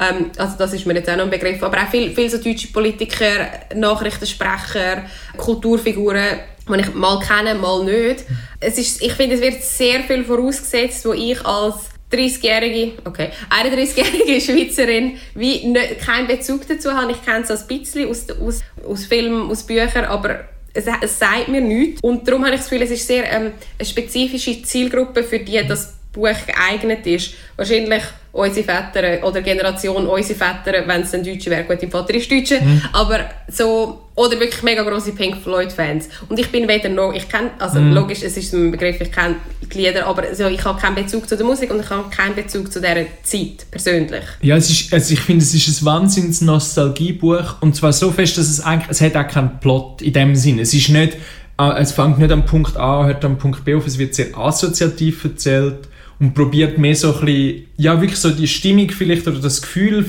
ähm, 0.01 0.31
also 0.37 0.57
das 0.59 0.73
ist 0.73 0.87
mir 0.87 0.95
jetzt 0.95 1.09
auch 1.09 1.17
noch 1.17 1.25
ein 1.25 1.31
Begriff, 1.31 1.63
aber 1.63 1.79
auch 1.79 1.89
viele 1.91 2.11
viel 2.11 2.29
so 2.29 2.39
deutsche 2.39 2.69
Politiker, 2.69 3.49
Nachrichtensprecher, 3.75 5.05
Kulturfiguren, 5.37 6.41
die 6.69 6.81
ich 6.81 6.95
mal 6.95 7.21
kenne, 7.21 7.55
mal 7.55 7.85
nicht. 7.85 8.25
Es 8.61 8.79
ist, 8.79 9.03
ich 9.03 9.13
finde, 9.13 9.37
es 9.37 9.41
wird 9.41 9.63
sehr 9.63 10.01
viel 10.01 10.25
vorausgesetzt, 10.25 11.05
wo 11.07 11.13
ich 11.13 11.45
als 11.45 11.91
30-jährige, 12.11 12.93
okay, 13.05 13.31
31-jährige 13.51 14.41
Schweizerin 14.41 15.19
wie 15.35 15.67
nicht, 15.67 16.01
keinen 16.01 16.27
Bezug 16.27 16.67
dazu 16.67 16.93
habe. 16.93 17.13
Ich 17.13 17.25
kenne 17.25 17.45
es 17.45 17.51
ein 17.51 17.67
bisschen 17.67 18.09
aus, 18.09 18.27
aus, 18.31 18.61
aus 18.87 19.07
Filmen, 19.07 19.51
aus 19.51 19.65
Büchern, 19.65 20.05
aber 20.05 20.45
es, 20.73 20.87
es 21.01 21.19
sagt 21.19 21.49
mir 21.49 21.61
nichts. 21.61 22.01
Und 22.03 22.27
darum 22.27 22.45
habe 22.45 22.55
ich 22.55 22.61
das 22.61 22.69
Gefühl, 22.69 22.85
es 22.85 22.91
ist 22.91 23.07
sehr 23.07 23.31
ähm, 23.31 23.53
eine 23.79 23.87
spezifische 23.87 24.63
Zielgruppe, 24.63 25.23
für 25.23 25.39
die 25.39 25.65
das 25.67 25.95
Buch 26.15 26.47
geeignet 26.47 27.07
ist. 27.07 27.35
Wahrscheinlich 27.57 28.03
unsere 28.35 28.65
Väter 28.65 29.27
oder 29.27 29.43
Generation 29.43 30.07
unsere 30.07 30.39
Väter, 30.39 30.87
wenn 30.87 31.03
es 31.03 31.15
ein 31.15 31.23
Deutscher 31.23 31.51
wäre, 31.53 31.65
gut, 31.65 31.83
im 31.83 31.91
Vater 31.91 32.15
ist 32.15 32.31
Deutscher, 32.31 32.61
mhm. 32.61 32.83
aber 32.93 33.21
so, 33.49 34.01
oder 34.17 34.39
wirklich 34.41 34.63
mega 34.63 34.83
große 34.83 35.13
Pink 35.13 35.37
Floyd-Fans. 35.43 36.09
Und 36.29 36.39
ich 36.39 36.51
bin 36.51 36.67
weder 36.67 36.89
noch, 36.89 37.13
ich 37.13 37.29
kenne, 37.29 37.51
also 37.59 37.79
mhm. 37.79 37.93
logisch, 37.93 38.23
es 38.23 38.37
ist 38.37 38.53
ein 38.53 38.73
Begriff, 38.73 39.01
ich 39.01 39.13
kenne 39.13 39.37
die 39.73 39.79
Lieder, 39.79 40.07
aber 40.07 40.35
so, 40.35 40.47
ich 40.47 40.65
habe 40.65 40.81
keinen 40.81 40.97
Bezug 40.97 41.29
zu 41.29 41.37
der 41.37 41.47
Musik 41.47 41.73
und 41.73 41.81
ich 41.81 41.91
habe 41.91 42.11
keinen 42.11 42.35
Bezug 42.35 42.73
zu 42.73 42.81
dieser 42.81 43.07
Zeit, 43.23 43.71
persönlich. 43.71 44.25
Ja, 44.41 44.57
es 44.57 44.69
ist, 44.69 44.93
also 44.93 45.15
ich 45.15 45.21
finde, 45.21 45.45
es 45.45 45.55
ist 45.55 45.83
ein 45.83 45.87
wahnsinns 45.87 46.41
Nostalgiebuch 46.41 47.61
und 47.61 47.77
zwar 47.77 47.93
so 47.93 48.11
fest, 48.11 48.37
dass 48.37 48.49
es 48.49 48.61
eigentlich, 48.61 48.91
es 48.91 49.01
hat 49.01 49.17
auch 49.17 49.29
keinen 49.29 49.61
Plot 49.61 50.03
in 50.03 50.13
dem 50.13 50.35
Sinne. 50.35 50.63
Es 50.63 50.75
ist 50.75 50.89
nicht, 50.89 51.17
äh, 51.59 51.81
es 51.81 51.93
fängt 51.93 52.19
nicht 52.19 52.33
am 52.33 52.45
Punkt 52.45 52.77
A, 52.77 53.05
hört 53.07 53.25
am 53.25 53.39
Punkt 53.39 53.65
B 53.65 53.77
auf, 53.77 53.87
es 53.87 53.97
wird 53.97 54.17
sehr 54.17 54.37
assoziativ 54.37 55.23
erzählt 55.25 55.89
und 56.21 56.35
probiert 56.35 56.79
mehr 56.79 56.95
so 56.95 57.15
ein 57.15 57.25
bisschen, 57.25 57.67
ja 57.77 58.01
wirklich 58.01 58.21
so 58.21 58.31
die 58.31 58.49
Stimmung 58.49 58.91
vielleicht 58.91 59.27
oder 59.27 59.41
das 59.41 59.63
Gefühl 59.63 60.07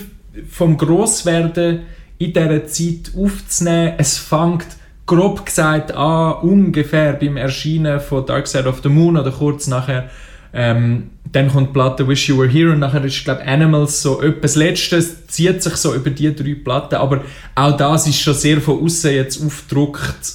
vom 0.49 0.77
Grosswerden 0.77 1.81
in 2.17 2.33
dieser 2.33 2.65
Zeit 2.67 3.11
aufzunehmen. 3.17 3.93
Es 3.97 4.17
fängt 4.17 4.67
grob 5.05 5.45
gesagt 5.45 5.91
an, 5.91 6.35
ungefähr 6.41 7.13
beim 7.13 7.37
Erscheinen 7.37 7.99
von 7.99 8.25
Dark 8.25 8.47
Side 8.47 8.67
of 8.67 8.81
the 8.83 8.89
Moon 8.89 9.17
oder 9.17 9.31
kurz 9.31 9.67
nachher. 9.67 10.09
Ähm, 10.53 11.09
dann 11.31 11.49
kommt 11.49 11.69
die 11.69 11.73
Platte 11.73 12.07
Wish 12.07 12.29
You 12.29 12.37
Were 12.37 12.47
Here 12.47 12.71
und 12.71 12.79
nachher 12.79 13.03
ist, 13.03 13.25
glaube 13.25 13.45
Animals 13.45 14.01
so 14.01 14.21
etwas 14.21 14.55
Letztes, 14.55 15.27
zieht 15.27 15.61
sich 15.61 15.75
so 15.75 15.93
über 15.93 16.09
die 16.09 16.33
drei 16.33 16.55
Platten, 16.55 16.95
aber 16.95 17.23
auch 17.55 17.75
das 17.75 18.07
ist 18.07 18.21
schon 18.21 18.33
sehr 18.33 18.61
von 18.61 18.81
außen 18.81 19.11
jetzt 19.11 19.43
aufgedruckt 19.45 20.33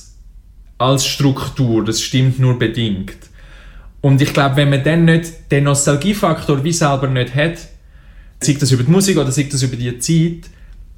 als 0.77 1.07
Struktur, 1.07 1.85
das 1.85 2.03
stimmt 2.03 2.39
nur 2.39 2.59
bedingt. 2.59 3.30
Und 4.01 4.23
ich 4.23 4.33
glaube, 4.33 4.57
wenn 4.57 4.71
man 4.71 4.83
dann 4.83 5.05
nicht 5.05 5.51
den 5.51 5.65
Nostalgiefaktor 5.65 6.65
wie 6.65 6.73
selber 6.73 7.07
nicht 7.07 7.35
hat, 7.35 7.59
sei 8.41 8.57
das 8.59 8.71
über 8.73 8.83
die 8.83 8.91
Musik 8.91 9.19
oder 9.19 9.31
sei 9.31 9.49
das 9.51 9.63
über 9.63 9.77
die 9.77 9.99
Zeit, 9.99 10.51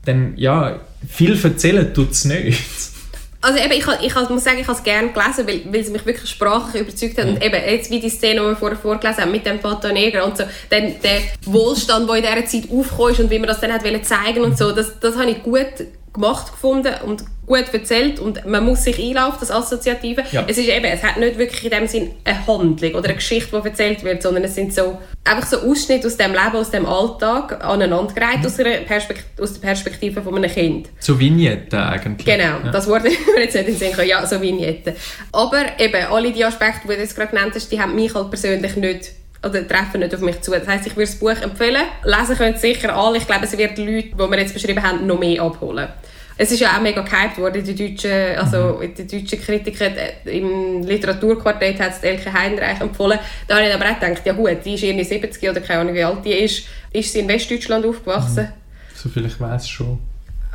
dann 0.05 0.37
ja, 0.37 0.81
viel 1.09 1.39
erzählen 1.43 1.93
tut 1.93 2.13
es 2.13 2.25
nicht. 2.25 2.63
Also 3.41 3.59
eben, 3.59 3.73
ich, 3.73 3.85
ich 4.03 4.29
muss 4.31 4.45
sagen, 4.45 4.59
ich 4.61 4.69
habe 4.69 4.79
es 4.79 4.85
gerne 4.85 5.09
gelesen, 5.09 5.47
weil, 5.49 5.63
weil 5.73 5.81
es 5.81 5.91
mich 5.91 6.07
wirklich 6.07 6.31
sprachlich 6.31 6.83
überzeugt 6.83 7.19
hat. 7.19 7.27
Mhm. 7.27 7.35
Und 7.35 7.45
eben, 7.45 7.57
jetzt 7.67 7.91
wie 7.91 7.99
die 7.99 8.09
Szene, 8.09 8.41
die 8.41 8.47
wir 8.47 8.57
vorher 8.57 8.79
vorgelesen 8.79 9.21
haben, 9.21 9.33
mit 9.33 9.45
dem 9.45 9.59
Pato 9.59 9.93
Neger 9.93 10.25
und 10.25 10.37
so, 10.37 10.45
dann 10.71 10.95
der 11.03 11.23
Wohlstand, 11.47 12.09
der 12.09 12.17
in 12.17 12.23
dieser 12.23 12.47
Zeit 12.47 12.71
aufgekommen 12.71 13.13
ist 13.13 13.21
und 13.21 13.31
wie 13.31 13.39
man 13.41 13.49
das 13.49 13.61
dann 13.61 13.73
hat 13.73 13.83
zeigen 14.07 14.43
und 14.43 14.57
so, 14.57 14.71
das, 14.71 15.01
das 15.01 15.17
habe 15.17 15.33
ich 15.33 15.43
gut 15.43 15.67
gemacht 16.13 16.53
gefunden 16.53 16.95
und 17.07 17.25
gut 17.47 17.73
erzählt 17.73 18.21
und 18.21 18.47
man 18.47 18.65
muss 18.65 18.85
sich 18.85 18.99
einlaufen, 18.99 19.39
das 19.41 19.51
Assoziative. 19.51 20.23
Ja. 20.31 20.45
Es 20.47 20.59
ist 20.59 20.69
eben, 20.69 20.85
es 20.85 21.03
hat 21.03 21.17
nicht 21.19 21.39
wirklich 21.39 21.65
in 21.65 21.71
dem 21.71 21.87
Sinn 21.87 22.11
eine 22.25 22.47
Handlung 22.47 22.95
oder 22.95 23.07
eine 23.07 23.15
Geschichte, 23.15 23.61
die 23.61 23.69
erzählt 23.69 24.05
wird, 24.05 24.23
sondern 24.23 24.45
es 24.45 24.55
sind 24.55 24.73
so 24.73 24.99
einfach 25.25 25.47
so 25.47 25.59
Ausschnitte 25.59 26.07
aus 26.07 26.17
dem 26.17 26.33
Leben, 26.33 26.57
aus 26.57 26.71
dem 26.71 26.87
Alltag 26.87 27.65
aneinandergereiht 27.65 28.41
mhm. 28.41 28.47
aus, 28.47 28.59
aus 29.41 29.53
der 29.55 29.61
Perspektive 29.61 30.23
von 30.23 30.37
einem 30.37 30.51
Kind. 30.51 30.91
So 30.99 31.19
Vignetten 31.19 31.79
eigentlich. 31.79 32.27
Genau, 32.27 32.61
ja. 32.65 32.71
das 32.71 32.87
Wort 32.89 33.05
wir 33.05 33.11
jetzt 33.11 33.55
nicht 33.55 33.69
in 33.69 33.79
den 33.79 33.95
Sinn 33.95 34.07
Ja, 34.07 34.25
so 34.27 34.41
Vignetten. 34.41 34.95
Aber 35.33 35.65
eben, 35.79 36.05
alle 36.11 36.31
die 36.31 36.45
Aspekte, 36.45 36.83
die 36.85 36.95
du 36.95 37.01
jetzt 37.01 37.17
gerade 37.17 37.31
genannt 37.31 37.53
hast, 37.55 37.73
die 37.73 37.81
haben 37.81 37.95
mich 37.95 38.15
halt 38.15 38.31
persönlich 38.31 38.77
nicht 38.77 39.13
oder 39.45 39.67
treffen 39.67 40.01
nicht 40.01 40.15
auf 40.15 40.21
mich 40.21 40.41
zu. 40.41 40.53
Das 40.53 40.67
heisst, 40.67 40.87
ich 40.87 40.97
würde 40.97 41.11
das 41.11 41.17
Buch 41.17 41.43
empfehlen. 41.43 41.83
Lesen 42.05 42.37
können 42.37 42.57
sicher 42.57 42.95
alle. 42.95 43.19
Ich 43.19 43.27
glaube, 43.27 43.45
es 43.45 43.57
wird 43.57 43.77
die 43.77 43.85
Leute, 43.85 44.09
die 44.09 44.19
wir 44.19 44.39
jetzt 44.39 44.55
beschrieben 44.55 44.83
haben, 44.83 45.07
noch 45.07 45.19
mehr 45.19 45.43
abholen. 45.43 45.89
Es 46.39 46.51
ist 46.51 46.61
ja 46.61 46.77
auch 46.77 46.81
mega 46.81 47.03
gehypt 47.03 47.39
worden, 47.39 47.63
die 47.63 47.75
deutschen, 47.75 48.37
also 48.39 48.79
mhm. 48.81 48.95
die 48.95 49.07
deutschen 49.07 49.41
Kritiker 49.41 49.87
äh, 49.87 50.39
im 50.39 50.83
Literaturquartett 50.83 51.79
hat 51.79 51.93
es 51.93 51.99
Elke 51.99 52.33
Heinreich 52.33 52.81
empfohlen. 52.81 53.19
Da 53.47 53.57
habe 53.57 53.67
ich 53.67 53.75
aber 53.75 53.85
auch 53.85 54.01
gedacht, 54.01 54.23
ja 54.25 54.33
gut, 54.33 54.57
die 54.65 54.75
ist 54.75 54.83
irgendwie 54.83 55.05
70 55.05 55.51
oder 55.51 55.61
keine 55.61 55.81
Ahnung 55.81 55.95
wie 55.95 56.03
alt 56.03 56.25
die 56.25 56.33
ist. 56.33 56.67
Ist 56.93 57.13
sie 57.13 57.21
in 57.21 57.29
Westdeutschland 57.29 57.85
aufgewachsen? 57.85 58.45
Mhm. 58.45 58.97
So 58.97 59.09
viel 59.09 59.27
ich 59.27 59.39
weiß 59.39 59.69
schon. 59.69 59.99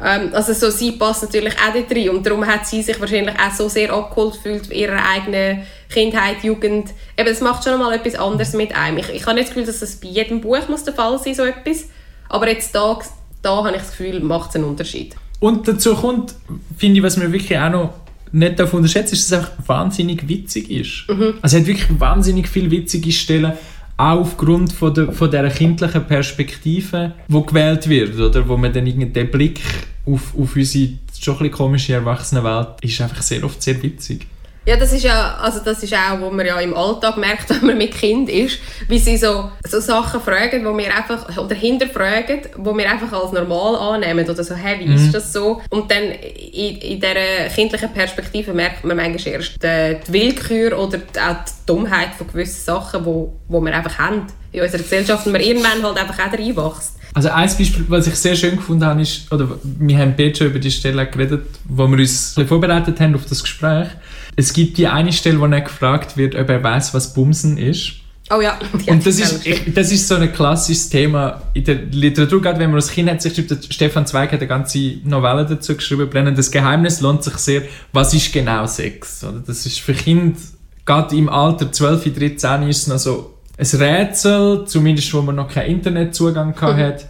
Ähm, 0.04 0.30
also 0.34 0.54
so, 0.54 0.70
sie 0.70 0.94
passt 0.94 1.24
natürlich 1.24 1.54
auch 1.56 1.74
dort 1.74 1.92
rein 1.92 2.10
und 2.10 2.26
darum 2.26 2.46
hat 2.46 2.68
sie 2.68 2.84
sich 2.84 3.00
wahrscheinlich 3.00 3.36
auch 3.36 3.52
so 3.52 3.68
sehr 3.68 3.92
abgeholt 3.92 4.36
gefühlt 4.36 4.68
von 4.68 4.76
ihrer 4.76 5.00
eigenen 5.04 5.64
Kindheit, 5.90 6.44
Jugend. 6.44 6.92
Eben, 7.18 7.30
das 7.30 7.42
macht 7.42 7.64
schon 7.64 7.80
mal 7.80 7.94
etwas 7.94 8.16
anderes 8.16 8.54
mit 8.54 8.76
einem. 8.76 8.98
Ich, 9.00 9.10
ich 9.10 9.26
habe 9.26 9.36
nicht 9.36 9.48
das 9.48 9.56
Gefühl, 9.56 9.66
dass 9.66 9.80
das 9.80 9.96
bei 9.96 10.10
jedem 10.10 10.42
Buch 10.42 10.68
muss 10.68 10.84
der 10.84 10.94
Fall 10.94 11.18
sein 11.20 11.34
so 11.34 11.44
etwas. 11.44 11.86
Aber 12.30 12.48
jetzt 12.50 12.76
da, 12.76 13.00
da 13.42 13.64
habe 13.64 13.72
ich 13.72 13.82
das 13.82 13.92
Gefühl, 13.92 14.20
macht 14.20 14.52
es 14.52 14.56
einen 14.56 14.66
Unterschied. 14.66 15.16
Und 15.40 15.68
dazu 15.68 15.96
kommt, 15.96 16.36
finde 16.78 16.98
ich, 16.98 17.04
was 17.04 17.18
mir 17.18 17.32
wirklich 17.32 17.58
auch 17.58 17.70
noch 17.70 17.94
nicht 18.32 18.60
davon 18.60 18.78
unterschätzt, 18.78 19.14
ist, 19.14 19.32
dass 19.32 19.40
es 19.40 19.46
einfach 19.46 19.68
wahnsinnig 19.68 20.28
witzig 20.28 20.70
ist. 20.70 21.06
Mhm. 21.10 21.36
Also 21.42 21.58
es 21.58 21.62
hat 21.62 21.68
wirklich 21.68 22.00
wahnsinnig 22.00 22.48
viele 22.48 22.70
witzige 22.72 23.12
Stellen, 23.12 23.54
auch 23.98 24.20
aufgrund 24.20 24.72
von, 24.72 24.94
der, 24.94 25.12
von 25.12 25.30
dieser 25.30 25.50
kindlichen 25.50 26.06
Perspektive, 26.06 27.14
die 27.28 27.46
gewählt 27.46 27.90
wird, 27.90 28.20
oder 28.20 28.48
wo 28.48 28.56
man 28.56 28.72
dann 28.72 28.86
den 29.14 29.32
Blick 29.32 29.62
auf, 30.06 30.34
auf 30.38 30.56
unsere 30.56 30.94
schon 31.20 31.34
ein 31.34 31.38
bisschen 31.40 31.52
komische 31.52 31.94
Erwachsenenwelt 31.94 32.68
ist 32.82 33.02
einfach 33.02 33.22
sehr 33.24 33.44
oft 33.44 33.62
sehr 33.62 33.82
witzig. 33.82 34.28
Ja, 34.68 34.76
das 34.76 34.92
ist 34.92 35.04
ja, 35.04 35.38
also 35.38 35.62
das 35.64 35.82
ist 35.82 35.94
auch, 35.94 36.20
was 36.20 36.34
man 36.34 36.46
ja 36.46 36.60
im 36.60 36.76
Alltag 36.76 37.16
merkt, 37.16 37.50
wenn 37.62 37.68
man 37.68 37.78
mit 37.78 37.94
Kind 37.94 38.28
ist, 38.28 38.60
wie 38.90 39.00
sie 39.00 39.16
so, 39.16 39.50
so 39.66 39.80
Sachen 39.80 40.20
fragen, 40.20 40.66
wo 40.66 40.78
wir 40.78 40.94
einfach, 40.94 41.38
oder 41.38 41.56
hinterfragen, 41.56 42.42
wo 42.58 42.78
wir 42.78 42.92
einfach 42.92 43.14
als 43.14 43.32
normal 43.32 43.96
annehmen, 43.96 44.30
oder 44.30 44.44
so, 44.44 44.54
hey, 44.56 44.78
wie 44.82 44.90
mhm. 44.90 44.96
ist 44.96 45.14
das 45.14 45.32
so? 45.32 45.62
Und 45.70 45.90
dann 45.90 46.04
in, 46.04 46.76
in 46.80 47.00
dieser 47.00 47.48
kindlichen 47.56 47.94
Perspektive 47.94 48.52
merkt 48.52 48.84
man 48.84 48.98
manchmal 48.98 49.36
erst 49.36 49.64
die, 49.64 49.98
die 50.06 50.14
Willkür 50.14 50.78
oder 50.78 50.98
die, 50.98 51.18
auch 51.18 51.46
die 51.46 51.66
Dummheit 51.66 52.10
von 52.18 52.28
gewissen 52.28 52.66
Sachen, 52.66 53.06
wo, 53.06 53.40
wo 53.48 53.62
wir 53.62 53.74
einfach 53.74 53.98
haben 53.98 54.24
in 54.52 54.62
unserer 54.62 54.82
Gesellschaft 54.82 55.26
und 55.28 55.32
man 55.32 55.42
irgendwann 55.42 55.82
halt 55.82 55.98
einfach 55.98 56.28
auch 56.28 56.34
reinwächst. 56.34 56.98
Also 57.14 57.30
ein 57.30 57.48
Beispiel, 57.48 57.86
was 57.88 58.06
ich 58.06 58.16
sehr 58.16 58.36
schön 58.36 58.58
gefunden 58.58 58.86
habe, 58.86 59.02
ist, 59.02 59.32
oder 59.32 59.48
wir 59.64 59.98
haben 59.98 60.14
beide 60.18 60.36
schon 60.36 60.48
über 60.48 60.60
die 60.60 60.72
Stelle 60.72 61.08
geredet, 61.08 61.46
wo 61.64 61.88
wir 61.88 61.98
uns 61.98 62.36
vorbereitet 62.46 63.00
haben 63.00 63.16
auf 63.16 63.26
das 63.26 63.42
Gespräch, 63.42 63.88
es 64.38 64.54
gibt 64.54 64.78
die 64.78 64.88
eine 64.88 65.12
Stelle, 65.12 65.40
wo 65.42 65.46
er 65.48 65.62
gefragt 65.62 66.16
wird, 66.16 66.36
ob 66.36 66.50
er 66.50 66.64
weiß, 66.64 66.94
was 66.94 67.14
Bumsen 67.14 67.58
ist. 67.58 67.94
Oh 68.30 68.40
ja. 68.40 68.60
Und 68.88 69.06
das 69.06 69.20
ist, 69.20 69.46
ich, 69.46 69.74
das 69.74 69.92
ist 69.92 70.08
so 70.08 70.16
ein 70.16 70.32
klassisches 70.32 70.90
Thema 70.90 71.42
in 71.54 71.64
der 71.64 71.76
Literatur, 71.76 72.42
gerade 72.42 72.60
wenn 72.60 72.70
man 72.70 72.76
als 72.76 72.92
Kind 72.92 73.10
hat, 73.10 73.22
sich 73.22 73.36
schreibt, 73.36 73.74
Stefan 73.74 74.06
Zweig 74.06 74.32
hat 74.32 74.40
eine 74.40 74.48
ganze 74.48 74.78
Novelle 75.04 75.46
dazu 75.46 75.76
geschrieben, 75.76 76.08
Blendendes 76.10 76.52
Geheimnis 76.52 77.02
lohnt 77.02 77.24
sich 77.24 77.36
sehr, 77.38 77.64
was 77.94 78.14
ist 78.14 78.32
genau 78.32 78.68
Sex? 78.68 79.24
Oder 79.24 79.40
das 79.46 79.66
ist 79.66 79.80
für 79.80 79.94
Kinder, 79.94 80.38
gerade 80.86 81.16
im 81.16 81.30
Alter 81.30 81.72
12, 81.72 82.14
13 82.14 82.64
ist 82.70 82.82
es 82.82 82.88
noch 82.88 83.00
so 83.00 83.34
ein 83.58 83.66
Rätsel, 83.66 84.66
zumindest 84.66 85.12
wo 85.16 85.22
man 85.24 85.36
noch 85.36 85.52
keinen 85.52 85.72
Internetzugang 85.72 86.50
mhm. 86.50 86.78
hat. 86.78 87.06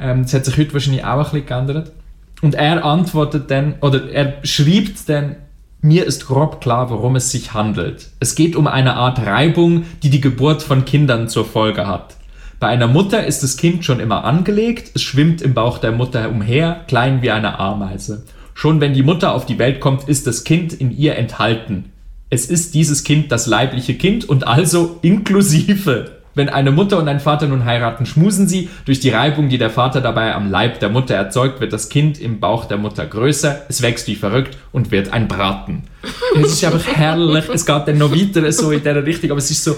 Ähm, 0.00 0.22
das 0.24 0.34
hat 0.34 0.46
sich 0.46 0.56
heute 0.56 0.72
wahrscheinlich 0.72 1.04
auch 1.04 1.18
ein 1.18 1.42
bisschen 1.42 1.46
geändert. 1.46 1.92
Und 2.40 2.56
er 2.56 2.84
antwortet 2.84 3.50
dann, 3.52 3.74
oder 3.80 4.10
er 4.10 4.44
schreibt 4.44 5.08
dann, 5.08 5.36
mir 5.82 6.06
ist 6.06 6.26
grob 6.26 6.60
klar, 6.60 6.90
worum 6.90 7.16
es 7.16 7.30
sich 7.30 7.52
handelt. 7.52 8.08
Es 8.20 8.36
geht 8.36 8.54
um 8.54 8.68
eine 8.68 8.94
Art 8.94 9.18
Reibung, 9.18 9.84
die 10.02 10.10
die 10.10 10.20
Geburt 10.20 10.62
von 10.62 10.84
Kindern 10.84 11.28
zur 11.28 11.44
Folge 11.44 11.88
hat. 11.88 12.16
Bei 12.60 12.68
einer 12.68 12.86
Mutter 12.86 13.26
ist 13.26 13.42
das 13.42 13.56
Kind 13.56 13.84
schon 13.84 13.98
immer 13.98 14.22
angelegt, 14.22 14.92
es 14.94 15.02
schwimmt 15.02 15.42
im 15.42 15.52
Bauch 15.52 15.78
der 15.78 15.90
Mutter 15.90 16.30
umher, 16.30 16.84
klein 16.86 17.20
wie 17.20 17.32
eine 17.32 17.58
Ameise. 17.58 18.24
Schon 18.54 18.80
wenn 18.80 18.94
die 18.94 19.02
Mutter 19.02 19.34
auf 19.34 19.44
die 19.44 19.58
Welt 19.58 19.80
kommt, 19.80 20.08
ist 20.08 20.28
das 20.28 20.44
Kind 20.44 20.72
in 20.72 20.96
ihr 20.96 21.16
enthalten. 21.16 21.90
Es 22.30 22.46
ist 22.46 22.74
dieses 22.74 23.02
Kind 23.02 23.32
das 23.32 23.48
leibliche 23.48 23.94
Kind 23.94 24.28
und 24.28 24.46
also 24.46 25.00
inklusive. 25.02 26.21
Wenn 26.34 26.48
eine 26.48 26.70
Mutter 26.70 26.98
und 26.98 27.08
ein 27.08 27.20
Vater 27.20 27.46
nun 27.46 27.64
heiraten, 27.64 28.06
schmusen 28.06 28.48
sie. 28.48 28.70
Durch 28.86 29.00
die 29.00 29.10
Reibung, 29.10 29.48
die 29.48 29.58
der 29.58 29.70
Vater 29.70 30.00
dabei 30.00 30.34
am 30.34 30.50
Leib 30.50 30.80
der 30.80 30.88
Mutter 30.88 31.14
erzeugt, 31.14 31.60
wird 31.60 31.72
das 31.72 31.88
Kind 31.88 32.20
im 32.20 32.40
Bauch 32.40 32.64
der 32.64 32.78
Mutter 32.78 33.06
größer, 33.06 33.62
es 33.68 33.82
wächst 33.82 34.06
wie 34.06 34.14
verrückt 34.14 34.56
und 34.72 34.90
wird 34.90 35.12
ein 35.12 35.28
Braten. 35.28 35.82
Es 36.34 36.52
ist 36.52 36.64
einfach 36.64 36.86
herrlich. 36.86 37.44
Es 37.52 37.66
geht 37.66 37.82
dann 37.86 37.98
noch 37.98 38.12
weiter 38.12 38.50
so 38.50 38.70
in 38.70 38.80
dieser 38.80 39.04
Richtung, 39.04 39.30
aber 39.30 39.38
es 39.38 39.50
ist 39.50 39.62
so, 39.62 39.76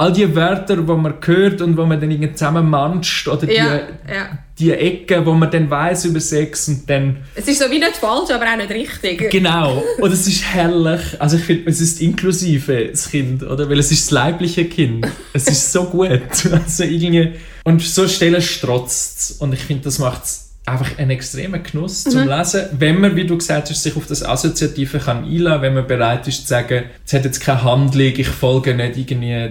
all 0.00 0.12
die 0.14 0.34
Wörter, 0.34 0.76
die 0.76 0.82
man 0.82 1.14
hört 1.22 1.60
und 1.60 1.76
wo 1.76 1.84
man 1.84 2.00
dann 2.00 2.10
irgendwie 2.10 2.32
zusammen 2.32 2.70
manscht 2.70 3.28
oder 3.28 3.46
die, 3.46 3.52
Ja, 3.52 3.74
ja. 3.74 4.38
die 4.58 4.72
Ecken, 4.72 5.26
wo 5.26 5.34
man 5.34 5.50
dann 5.50 5.68
weiß 5.68 6.06
über 6.06 6.20
Sex 6.20 6.68
und 6.68 6.88
dann 6.88 7.18
Es 7.34 7.46
ist 7.46 7.58
so 7.58 7.70
wie 7.70 7.78
nicht 7.78 7.98
falsch, 7.98 8.30
aber 8.30 8.46
auch 8.50 8.56
nicht 8.56 8.70
richtig. 8.70 9.30
Genau. 9.30 9.84
Und 9.98 10.10
es 10.10 10.26
ist 10.26 10.42
herrlich. 10.42 11.02
Also 11.18 11.36
ich 11.36 11.44
finde, 11.44 11.68
es 11.68 11.82
ist 11.82 12.00
inklusive, 12.00 12.88
das 12.90 13.10
Kind, 13.10 13.42
oder? 13.42 13.68
Weil 13.68 13.78
es 13.78 13.92
ist 13.92 14.06
das 14.06 14.10
leibliche 14.12 14.64
Kind. 14.64 15.06
Es 15.34 15.46
ist 15.46 15.70
so 15.70 15.84
gut. 15.84 16.10
Also 16.50 16.84
irgendwie... 16.84 17.32
Und 17.64 17.82
so 17.82 18.08
Stellen 18.08 18.40
strotzt 18.40 19.40
Und 19.42 19.52
ich 19.52 19.60
finde, 19.60 19.84
das 19.84 19.98
macht 19.98 20.22
einfach 20.64 20.98
einen 20.98 21.10
extremen 21.10 21.62
Genuss 21.62 22.04
zum 22.04 22.26
Lesen, 22.26 22.66
wenn 22.78 23.00
man, 23.00 23.16
wie 23.16 23.26
du 23.26 23.36
gesagt 23.36 23.68
hast, 23.68 23.82
sich 23.82 23.96
auf 23.96 24.06
das 24.06 24.24
Assoziative 24.24 24.98
kann 24.98 25.24
einlassen, 25.24 25.62
wenn 25.62 25.74
man 25.74 25.86
bereit 25.86 26.26
ist 26.26 26.42
zu 26.42 26.48
sagen, 26.48 26.84
es 27.04 27.12
hat 27.12 27.24
jetzt 27.24 27.40
keine 27.40 27.64
Handlung, 27.64 28.14
ich 28.16 28.28
folge 28.28 28.74
nicht 28.74 28.96
irgendwie... 28.96 29.50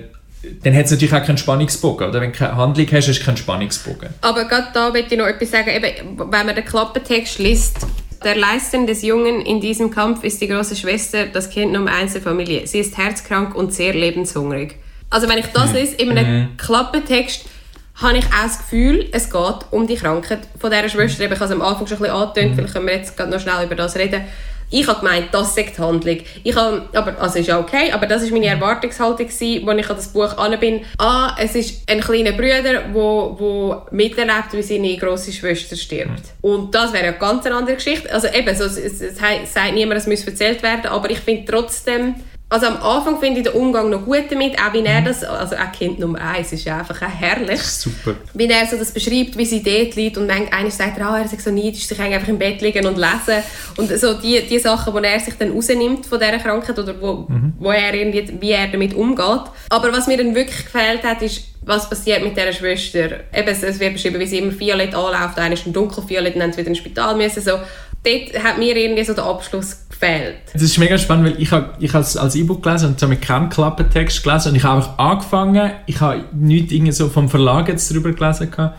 Dann 0.63 0.73
hat 0.73 0.85
es 0.85 0.91
natürlich 0.91 1.13
auch 1.13 1.23
keinen 1.23 1.37
Spannungsbogen, 1.37 2.09
oder? 2.09 2.21
Wenn 2.21 2.31
du 2.31 2.37
keine 2.37 2.55
Handlung 2.55 2.87
hast, 2.91 3.07
hast 3.09 3.19
du 3.19 3.25
keinen 3.25 3.37
Spannungsbogen. 3.37 4.09
Aber 4.21 4.45
gerade 4.45 4.67
da 4.73 4.89
möchte 4.89 5.15
ich 5.15 5.19
noch 5.19 5.27
etwas 5.27 5.51
sagen. 5.51 5.69
Eben, 5.69 6.17
wenn 6.17 6.45
man 6.45 6.55
den 6.55 6.63
Klappentext 6.63 7.39
liest, 7.39 7.85
der 8.23 8.35
Leisten 8.35 8.87
des 8.87 9.01
Jungen 9.01 9.41
in 9.41 9.61
diesem 9.61 9.91
Kampf 9.91 10.23
ist 10.23 10.41
die 10.41 10.47
große 10.47 10.75
Schwester, 10.75 11.25
das 11.25 11.49
Kind 11.49 11.73
Nummer 11.73 11.91
eins 11.91 12.13
der 12.13 12.21
Familie. 12.21 12.67
Sie 12.67 12.79
ist 12.79 12.97
herzkrank 12.97 13.55
und 13.55 13.73
sehr 13.73 13.93
lebenshungrig. 13.93 14.75
Also 15.09 15.27
wenn 15.27 15.39
ich 15.39 15.47
das 15.47 15.73
lese, 15.73 15.95
in 15.95 16.17
einem 16.17 16.57
Klappentext, 16.57 17.45
habe 17.95 18.17
ich 18.17 18.25
auch 18.25 18.43
das 18.43 18.59
Gefühl, 18.59 19.09
es 19.11 19.29
geht 19.29 19.65
um 19.71 19.87
die 19.87 19.95
Krankheit 19.95 20.39
von 20.57 20.71
dieser 20.71 20.87
Schwester. 20.87 21.23
Ich 21.25 21.31
habe 21.31 21.43
es 21.43 21.51
am 21.51 21.61
Anfang 21.61 21.87
schon 21.87 21.97
ein 21.97 22.01
bisschen 22.01 22.15
angetönt, 22.15 22.55
vielleicht 22.55 22.73
können 22.73 22.87
wir 22.87 22.95
jetzt 22.95 23.19
noch 23.19 23.39
schnell 23.39 23.65
über 23.65 23.75
das 23.75 23.95
reden. 23.95 24.21
Ich 24.71 24.87
habe 24.87 24.99
gemeint, 24.99 25.27
das 25.31 25.55
sei 25.55 25.63
die 25.63 25.81
Handlung. 25.81 26.17
Ich 26.43 26.55
habe, 26.55 26.87
aber, 26.93 27.19
also 27.19 27.39
ist 27.39 27.47
ja 27.47 27.59
okay, 27.59 27.91
aber 27.91 28.05
das 28.05 28.23
war 28.23 28.31
meine 28.31 28.47
Erwartungshaltung, 28.47 29.27
gewesen, 29.27 29.67
als 29.67 29.79
ich 29.79 29.89
an 29.89 29.95
das 29.95 30.07
Buch 30.09 30.37
an 30.37 30.59
bin. 30.59 30.81
Ah, 30.97 31.35
es 31.39 31.55
ist 31.55 31.89
ein 31.89 32.01
kleiner 32.01 32.33
Bruder, 32.33 32.61
der 32.61 32.93
wo, 32.93 33.35
wo 33.39 33.81
miterlebt, 33.91 34.53
wie 34.53 34.61
seine 34.61 34.97
grosse 34.97 35.31
Schwester 35.31 35.75
stirbt. 35.75 36.23
Und 36.41 36.73
das 36.75 36.93
wäre 36.93 37.05
ja 37.05 37.09
eine 37.11 37.19
ganz 37.19 37.45
andere 37.45 37.75
Geschichte. 37.75 38.11
Also 38.13 38.27
eben, 38.27 38.55
so, 38.55 38.65
es, 38.65 38.77
es, 38.77 39.01
es 39.01 39.17
sagt 39.53 39.73
niemand, 39.73 39.99
es 39.99 40.07
muss 40.07 40.23
erzählt 40.25 40.61
werden, 40.61 40.87
aber 40.87 41.09
ich 41.09 41.19
finde 41.19 41.51
trotzdem, 41.51 42.15
also 42.49 42.65
am 42.65 42.77
Anfang 42.81 43.19
finde 43.19 43.41
ich 43.41 43.47
den 43.47 43.53
Umgang 43.53 43.89
noch 43.91 44.05
gut 44.05 44.25
damit, 44.29 44.57
auch 44.59 44.73
wie 44.73 44.83
er 44.83 45.01
das, 45.01 45.23
also 45.23 45.55
auch 45.55 45.71
Kind 45.71 45.99
Nummer 45.99 46.19
eins 46.19 46.51
ist 46.51 46.65
ja 46.65 46.79
einfach 46.79 46.99
auch 47.01 47.19
herrlich 47.19 47.61
Super. 47.61 48.15
wie 48.33 48.47
er 48.47 48.65
so 48.65 48.75
das 48.75 48.91
beschreibt, 48.91 49.37
wie 49.37 49.45
sie 49.45 49.61
dort 49.61 49.95
liegt 49.95 50.17
und 50.17 50.25
manchmal 50.25 50.71
sagt, 50.71 50.97
er, 50.97 51.09
ah, 51.09 51.19
er 51.19 51.27
sei 51.27 51.37
so 51.37 51.51
neidisch, 51.51 51.85
sich 51.85 51.99
einfach 51.99 52.27
im 52.27 52.39
Bett 52.39 52.61
liegen 52.61 52.87
und 52.87 52.97
lesen 52.97 53.43
und 53.77 53.89
so 53.99 54.15
die, 54.15 54.41
die 54.47 54.57
Sachen, 54.57 54.93
wo 54.93 54.97
er 54.97 55.19
sich 55.19 55.35
dann 55.37 55.51
rausnimmt 55.51 56.07
von 56.07 56.19
dieser 56.19 56.39
Krankheit 56.39 56.79
oder 56.79 56.99
wo, 56.99 57.27
wo 57.59 57.71
er 57.71 57.93
irgendwie, 57.93 58.27
wie 58.39 58.51
er 58.51 58.67
damit 58.67 58.95
umgeht. 58.95 59.43
Aber 59.69 59.93
was 59.93 60.07
mir 60.07 60.17
dann 60.17 60.33
wirklich 60.33 60.65
gefällt 60.65 61.03
hat, 61.03 61.21
ist, 61.21 61.43
was 61.61 61.89
passiert 61.89 62.23
mit 62.23 62.35
dieser 62.35 62.53
Schwester. 62.53 63.19
Eben, 63.33 63.49
es 63.49 63.79
wird 63.79 63.93
beschrieben, 63.93 64.19
wie 64.19 64.25
sie 64.25 64.39
immer 64.39 64.57
violett 64.57 64.95
anläuft, 64.95 65.37
einer 65.37 65.53
ist 65.53 65.67
ein 65.67 65.73
dunkelviolett 65.73 66.33
und 66.33 66.39
dann 66.39 66.51
sie 66.51 66.59
wieder 66.59 66.69
ins 66.69 66.79
Spital 66.79 67.15
müssen. 67.15 67.41
So. 67.41 67.59
Dort 68.03 68.43
hat 68.43 68.57
mir 68.57 68.77
irgendwie 68.77 69.03
so 69.03 69.13
der 69.13 69.25
Abschluss 69.25 69.85
gefehlt. 69.89 70.37
Das 70.53 70.61
ist 70.61 70.77
mega 70.77 70.97
spannend, 70.97 71.25
weil 71.25 71.41
ich 71.41 71.51
habe 71.51 71.73
ich 71.79 71.93
es 71.93 72.15
als 72.15 72.35
E-Book 72.35 72.63
gelesen 72.63 72.89
und 72.89 72.99
so 72.99 73.07
mit 73.07 73.21
keinem 73.21 73.49
Klappentext 73.49 74.23
gelesen 74.23 74.49
und 74.49 74.55
ich 74.55 74.63
habe 74.63 74.77
einfach 74.77 74.97
angefangen, 74.97 75.71
ich 75.85 75.99
habe 75.99 76.23
nichts 76.33 76.71
irgendwie 76.71 76.93
so 76.93 77.09
vom 77.09 77.27
Verlag 77.27 77.67
jetzt 77.67 77.91
darüber 77.91 78.11
gelesen 78.13 78.51
gehabt. 78.51 78.77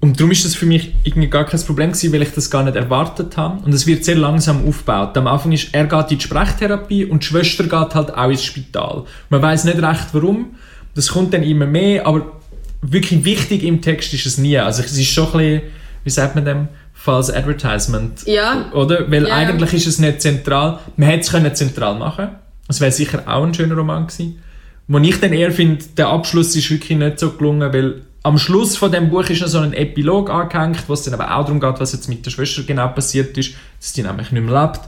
und 0.00 0.18
darum 0.18 0.30
ist 0.30 0.46
das 0.46 0.54
für 0.54 0.64
mich 0.64 0.94
irgendwie 1.04 1.28
gar 1.28 1.44
kein 1.44 1.60
Problem 1.60 1.90
gewesen, 1.90 2.12
weil 2.12 2.22
ich 2.22 2.32
das 2.32 2.50
gar 2.50 2.62
nicht 2.62 2.76
erwartet 2.76 3.36
habe 3.36 3.62
und 3.64 3.74
es 3.74 3.86
wird 3.86 4.04
sehr 4.04 4.16
langsam 4.16 4.66
aufgebaut. 4.66 5.16
Am 5.18 5.26
Anfang 5.26 5.52
ist, 5.52 5.68
er 5.72 5.84
geht 5.84 6.10
in 6.10 6.18
die 6.18 6.24
Sprachtherapie 6.24 7.04
und 7.04 7.22
die 7.22 7.26
Schwester 7.26 7.64
geht 7.64 7.94
halt 7.94 8.14
auch 8.14 8.30
ins 8.30 8.44
Spital. 8.44 9.04
Man 9.28 9.42
weiß 9.42 9.64
nicht 9.64 9.82
recht 9.82 10.06
warum, 10.12 10.54
das 10.94 11.08
kommt 11.08 11.34
dann 11.34 11.42
immer 11.42 11.66
mehr, 11.66 12.06
aber 12.06 12.32
wirklich 12.80 13.24
wichtig 13.24 13.62
im 13.62 13.82
Text 13.82 14.14
ist 14.14 14.24
es 14.24 14.38
nie. 14.38 14.56
Also 14.58 14.82
es 14.82 14.96
ist 14.96 15.10
schon 15.10 15.26
ein 15.26 15.32
bisschen, 15.32 15.62
wie 16.04 16.10
sagt 16.10 16.34
man 16.34 16.44
dem, 16.44 16.68
false 17.04 17.36
advertisement. 17.36 18.22
Ja. 18.26 18.72
Oder? 18.72 19.10
Weil 19.10 19.28
Ja. 19.28 19.34
eigentlich 19.34 19.74
ist 19.74 19.86
es 19.86 19.98
nicht 19.98 20.22
zentral. 20.22 20.78
Man 20.96 21.08
hätte 21.08 21.20
es 21.20 21.30
können 21.30 21.54
zentral 21.54 21.96
machen 21.98 22.28
Es 22.66 22.80
wäre 22.80 22.90
sicher 22.92 23.22
auch 23.26 23.44
ein 23.44 23.52
schöner 23.52 23.74
Roman 23.76 24.06
gewesen. 24.06 24.42
Wo 24.88 24.98
ich 24.98 25.20
dann 25.20 25.32
eher 25.32 25.52
finde, 25.52 25.84
der 25.96 26.08
Abschluss 26.08 26.56
ist 26.56 26.70
wirklich 26.70 26.98
nicht 26.98 27.18
so 27.18 27.32
gelungen, 27.32 27.72
weil 27.72 28.02
am 28.22 28.38
Schluss 28.38 28.76
von 28.78 28.90
dem 28.90 29.10
Buch 29.10 29.28
ist 29.28 29.42
noch 29.42 29.48
so 29.48 29.58
ein 29.58 29.74
Epilog 29.74 30.30
angehängt, 30.30 30.82
wo 30.88 30.94
es 30.94 31.02
dann 31.02 31.12
aber 31.12 31.36
auch 31.36 31.44
darum 31.44 31.60
geht, 31.60 31.78
was 31.78 31.92
jetzt 31.92 32.08
mit 32.08 32.24
der 32.24 32.30
Schwester 32.30 32.62
genau 32.62 32.88
passiert 32.88 33.36
ist, 33.36 33.52
dass 33.80 33.92
die 33.92 34.02
nämlich 34.02 34.32
nicht 34.32 34.44
mehr 34.44 34.62
lebt. 34.62 34.80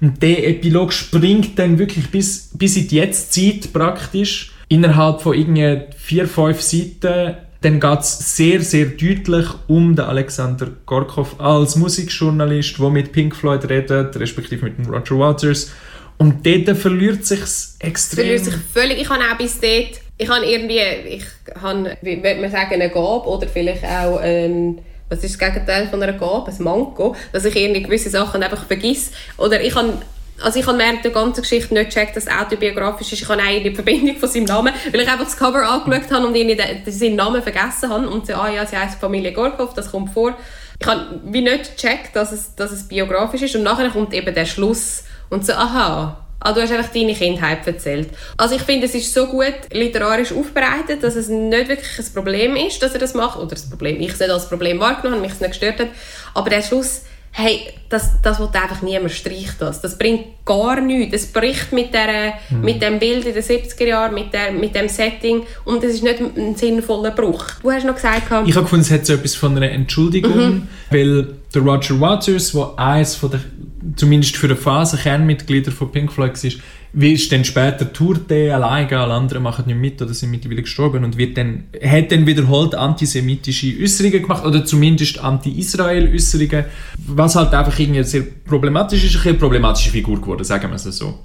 Und 0.00 0.20
der 0.22 0.48
Epilog 0.48 0.92
springt 0.92 1.56
dann 1.58 1.78
wirklich 1.78 2.10
bis, 2.10 2.50
bis 2.54 2.76
in 2.76 2.88
die 2.88 2.96
Jetztzeit 2.96 3.72
praktisch. 3.72 4.50
Innerhalb 4.68 5.20
von 5.20 5.34
irgendwie 5.34 5.82
vier, 5.96 6.26
fünf 6.26 6.60
Seiten. 6.62 7.36
Dann 7.62 7.78
geht 7.78 8.00
es 8.00 8.36
sehr, 8.36 8.62
sehr 8.62 8.86
deutlich 8.86 9.46
um 9.68 9.94
den 9.94 10.06
Alexander 10.06 10.68
Gorkov 10.86 11.38
als 11.38 11.76
Musikjournalist, 11.76 12.78
der 12.78 12.90
mit 12.90 13.12
Pink 13.12 13.36
Floyd 13.36 13.68
redet, 13.68 14.16
respektive 14.16 14.64
mit 14.64 14.88
Roger 14.88 15.18
Waters. 15.18 15.70
Und 16.16 16.46
dort 16.46 16.76
verliert 16.78 17.26
sich 17.26 17.40
extrem. 17.78 18.24
verliert 18.24 18.44
sich 18.44 18.54
völlig. 18.72 19.00
Ich 19.00 19.08
habe 19.10 19.22
auch 19.30 19.36
bis 19.36 19.60
dort, 19.60 20.00
ich 20.16 20.28
habe 20.28 20.44
irgendwie, 20.44 20.80
ich 21.16 21.24
habe, 21.60 21.96
wie 22.02 22.22
würde 22.22 22.40
man 22.40 22.50
sagen, 22.50 22.74
eine 22.74 22.88
Gabe 22.90 23.26
oder 23.26 23.46
vielleicht 23.46 23.84
auch 23.84 24.18
ein, 24.18 24.78
was 25.08 25.24
ist 25.24 25.40
das 25.40 25.48
Gegenteil 25.48 25.88
von 25.88 26.02
einer 26.02 26.12
Gabe? 26.12 26.50
Ein 26.50 26.62
Manko, 26.62 27.16
dass 27.32 27.44
ich 27.44 27.56
irgendwie 27.56 27.82
gewisse 27.82 28.10
Sachen 28.10 28.42
einfach 28.42 28.66
vergiss. 28.66 29.12
Oder 29.38 29.62
ich 29.62 29.74
habe 29.74 29.94
also 30.42 30.58
ich 30.58 30.66
habe 30.66 30.78
während 30.78 31.04
der 31.04 31.10
ganzen 31.10 31.42
Geschichte 31.42 31.74
nicht 31.74 31.90
gecheckt, 31.90 32.16
dass 32.16 32.26
es 32.26 32.32
autobiografisch 32.32 33.12
ist. 33.12 33.22
Ich 33.22 33.28
habe 33.28 33.40
die 33.60 33.74
Verbindung 33.74 34.16
von 34.16 34.28
seinem 34.28 34.44
Namen, 34.44 34.74
weil 34.90 35.00
ich 35.00 35.08
einfach 35.08 35.24
das 35.24 35.36
Cover 35.36 35.68
angeschaut 35.68 36.10
habe 36.10 36.26
und 36.26 36.34
den, 36.34 36.58
seinen 36.86 37.16
Namen 37.16 37.42
vergessen 37.42 37.90
habe. 37.90 38.08
Und 38.08 38.26
so, 38.26 38.34
ah 38.34 38.50
ja, 38.50 38.66
sie 38.66 38.76
heisst 38.76 39.00
Familie 39.00 39.32
Gorkov, 39.32 39.74
das 39.74 39.90
kommt 39.90 40.12
vor. 40.12 40.36
Ich 40.80 40.86
habe 40.86 41.20
wie 41.24 41.42
nicht 41.42 41.76
gecheckt, 41.76 42.16
dass 42.16 42.32
es, 42.32 42.54
dass 42.54 42.72
es 42.72 42.88
biografisch 42.88 43.42
ist. 43.42 43.56
Und 43.56 43.62
nachher 43.62 43.90
kommt 43.90 44.14
eben 44.14 44.34
der 44.34 44.46
Schluss. 44.46 45.04
Und 45.28 45.46
so, 45.46 45.52
aha, 45.52 46.16
Ah, 46.42 46.54
du 46.54 46.62
hast 46.62 46.72
einfach 46.72 46.90
deine 46.90 47.12
Kindheit 47.12 47.66
erzählt. 47.66 48.08
Also 48.38 48.54
ich 48.54 48.62
finde, 48.62 48.86
es 48.86 48.94
ist 48.94 49.12
so 49.12 49.26
gut 49.26 49.54
literarisch 49.72 50.32
aufbereitet, 50.32 51.02
dass 51.02 51.14
es 51.14 51.28
nicht 51.28 51.68
wirklich 51.68 51.98
ein 51.98 52.14
Problem 52.14 52.56
ist, 52.56 52.82
dass 52.82 52.94
er 52.94 52.98
das 52.98 53.12
macht. 53.12 53.38
Oder 53.38 53.50
das 53.50 53.68
Problem, 53.68 54.00
ich 54.00 54.12
es 54.12 54.20
nicht 54.20 54.30
als 54.30 54.48
Problem 54.48 54.80
wahrgenommen 54.80 55.16
habe, 55.16 55.20
mich 55.20 55.32
es 55.32 55.40
nicht 55.40 55.50
gestört 55.50 55.80
hat. 55.80 55.88
Aber 56.32 56.48
der 56.48 56.62
Schluss, 56.62 57.02
hey, 57.40 57.60
das, 57.88 58.20
das 58.22 58.38
will 58.38 58.48
einfach 58.52 58.82
niemand 58.82 59.10
streicht 59.10 59.56
das. 59.58 59.80
Das 59.80 59.98
bringt 59.98 60.44
gar 60.44 60.80
nichts. 60.80 61.14
Es 61.14 61.26
bricht 61.26 61.72
mit, 61.72 61.92
der, 61.92 62.34
mit 62.62 62.80
dem 62.80 62.98
Bild 62.98 63.24
in 63.26 63.34
den 63.34 63.42
70er 63.42 63.84
Jahren, 63.84 64.14
mit, 64.14 64.32
der, 64.32 64.52
mit 64.52 64.74
dem 64.74 64.88
Setting 64.88 65.42
und 65.64 65.82
es 65.82 65.94
ist 65.94 66.04
nicht 66.04 66.20
ein 66.20 66.54
sinnvoller 66.54 67.10
Bruch. 67.10 67.44
Du 67.62 67.70
hast 67.70 67.84
noch 67.84 67.96
gesagt... 67.96 68.26
Ich 68.46 68.54
habe 68.54 68.64
gefunden, 68.64 68.82
es 68.82 68.90
hat 68.90 69.06
so 69.06 69.14
etwas 69.14 69.34
von 69.34 69.56
einer 69.56 69.70
Entschuldigung, 69.70 70.68
weil 70.90 71.34
der 71.52 71.62
Roger 71.62 72.00
Waters, 72.00 72.52
der 72.52 72.72
eines 72.76 73.16
von 73.16 73.32
der, 73.32 73.40
zumindest 73.96 74.36
für 74.36 74.46
eine 74.46 74.56
Phase 74.56 74.96
Kernmitglieder 74.96 75.72
von 75.72 75.90
Pink 75.90 76.12
Floyd 76.12 76.42
war, 76.42 76.50
wie 76.92 77.12
ist 77.12 77.30
dann 77.30 77.44
später 77.44 77.92
tourt 77.92 78.28
der 78.30 78.56
alleine, 78.56 78.98
alle 78.98 79.14
anderen 79.14 79.42
machen 79.42 79.66
nicht 79.66 79.78
mit 79.78 80.02
oder 80.02 80.12
sind 80.12 80.30
mittlerweile 80.30 80.62
gestorben? 80.62 81.04
Und 81.04 81.16
wird 81.16 81.36
dann, 81.36 81.64
hat 81.84 82.10
dann 82.10 82.26
wiederholt 82.26 82.74
antisemitische 82.74 83.74
Äußerungen 83.80 84.22
gemacht? 84.22 84.44
Oder 84.44 84.64
zumindest 84.64 85.22
anti-Israel-Äußerungen, 85.22 86.64
was 87.06 87.36
halt 87.36 87.54
einfach 87.54 87.78
irgendwie 87.78 88.02
sehr 88.02 88.22
problematisch 88.44 89.04
ist, 89.04 89.24
eine 89.24 89.34
problematische 89.34 89.90
Figur 89.90 90.20
geworden, 90.20 90.44
sagen 90.44 90.70
wir 90.70 90.76
es 90.76 90.84
so. 90.84 91.20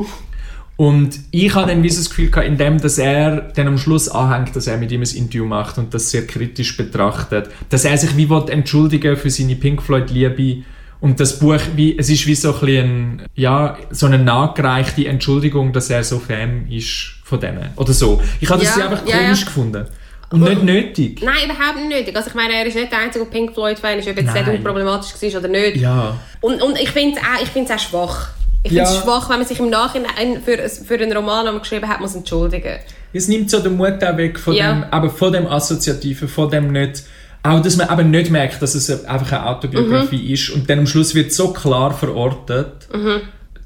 Und 0.78 1.20
ich 1.32 1.56
habe 1.56 1.72
dann 1.72 1.82
das 1.82 2.10
Gefühl 2.10 2.30
gehabt, 2.30 2.48
indem 2.48 2.80
dass 2.80 2.98
er 2.98 3.50
dann 3.56 3.68
am 3.68 3.78
Schluss 3.78 4.10
anhängt, 4.10 4.56
dass 4.56 4.68
er 4.68 4.78
mit 4.78 4.92
ihm 4.92 5.02
ein 5.02 5.16
Interview 5.16 5.46
macht 5.46 5.78
und 5.78 5.94
das 5.94 6.12
sehr 6.12 6.28
kritisch 6.28 6.76
betrachtet, 6.76 7.50
dass 7.70 7.86
er 7.86 7.98
sich 7.98 8.18
wie 8.18 8.28
entschuldigen 8.52 9.16
für 9.16 9.30
seine 9.30 9.56
Pink 9.56 9.82
Floyd 9.82 10.12
Liebe 10.12 10.64
und 11.06 11.20
das 11.20 11.38
Buch 11.38 11.60
wie 11.76 11.96
es 12.00 12.10
ist 12.10 12.26
wie 12.26 12.34
so 12.34 12.56
ein, 12.64 13.22
ja 13.36 13.78
so 13.92 14.08
eine 14.08 14.18
nachgereichte 14.18 15.06
Entschuldigung, 15.06 15.72
dass 15.72 15.92
er 15.92 16.04
so 16.04 16.18
Fan 16.18 16.68
ist 16.70 17.14
von 17.24 17.40
denen 17.40 17.70
oder 17.76 17.94
so. 17.94 18.20
Ich 18.42 18.50
habe 18.50 18.64
das 18.66 18.76
Ja, 18.76 18.86
einfach 18.90 19.08
ja, 19.08 19.18
komisch 19.20 19.42
ja. 19.42 19.46
gefunden 19.46 19.86
und 20.32 20.42
nicht 20.42 20.64
nötig. 20.64 21.22
Nein, 21.24 21.36
überhaupt 21.46 21.78
nicht 21.78 21.90
nötig. 21.90 22.16
Also 22.16 22.30
ich 22.30 22.36
meine, 22.36 22.56
er 22.56 22.66
ist 22.66 22.76
nicht 22.76 22.92
der 22.92 23.00
einzige 23.00 23.26
Pink 23.26 23.54
Floyd-Fan, 23.54 24.00
ob 24.00 24.06
jetzt 24.08 24.24
Nein. 24.26 24.46
nicht 24.46 24.58
unproblematisch 24.58 25.14
war 25.34 25.40
oder 25.40 25.48
nicht. 25.48 25.78
Ja. 25.78 26.18
Und, 26.42 26.60
und 26.64 26.80
ich 26.80 26.90
finde 26.90 27.20
es 27.20 27.70
auch, 27.70 27.74
auch 27.76 27.80
schwach. 27.80 28.30
Ich 28.64 28.70
finde 28.70 28.84
es 28.84 28.96
Ja. 28.96 29.02
schwach, 29.04 29.30
wenn 29.30 29.38
man 29.38 29.48
sich 29.48 29.60
im 29.60 29.70
Nachhinein 29.70 30.42
für, 30.44 30.58
für 30.68 30.96
einen 30.96 31.16
Roman, 31.16 31.46
den 31.46 31.54
man 31.54 31.62
geschrieben 31.62 31.88
hat, 31.88 32.02
muss 32.02 32.16
entschuldigen 32.16 32.80
es 33.18 33.28
nimmt 33.30 33.50
so 33.50 33.60
den 33.60 33.78
Mut 33.78 34.04
auch 34.04 34.18
weg 34.18 34.38
von, 34.38 34.54
Ja. 34.54 34.74
dem, 34.74 34.84
aber 34.92 35.10
von 35.10 35.32
dem 35.32 35.48
Assoziativen, 35.48 36.28
von 36.28 36.50
dem 36.50 36.72
nicht, 36.72 37.04
auch 37.46 37.62
dass 37.62 37.76
man 37.78 37.92
eben 38.00 38.12
nicht 38.12 38.32
merkt, 38.32 38.62
dass 38.62 38.76
es 38.76 39.06
einfach 39.06 39.32
eine 39.32 39.46
Autobiografie 39.48 40.28
Mhm. 40.28 40.34
ist 40.34 40.50
und 40.50 40.70
dann 40.70 40.80
am 40.80 40.88
Schluss 40.88 41.14
wird 41.16 41.32
so 41.34 41.52
klar 41.54 41.94
verortet, 41.94 42.88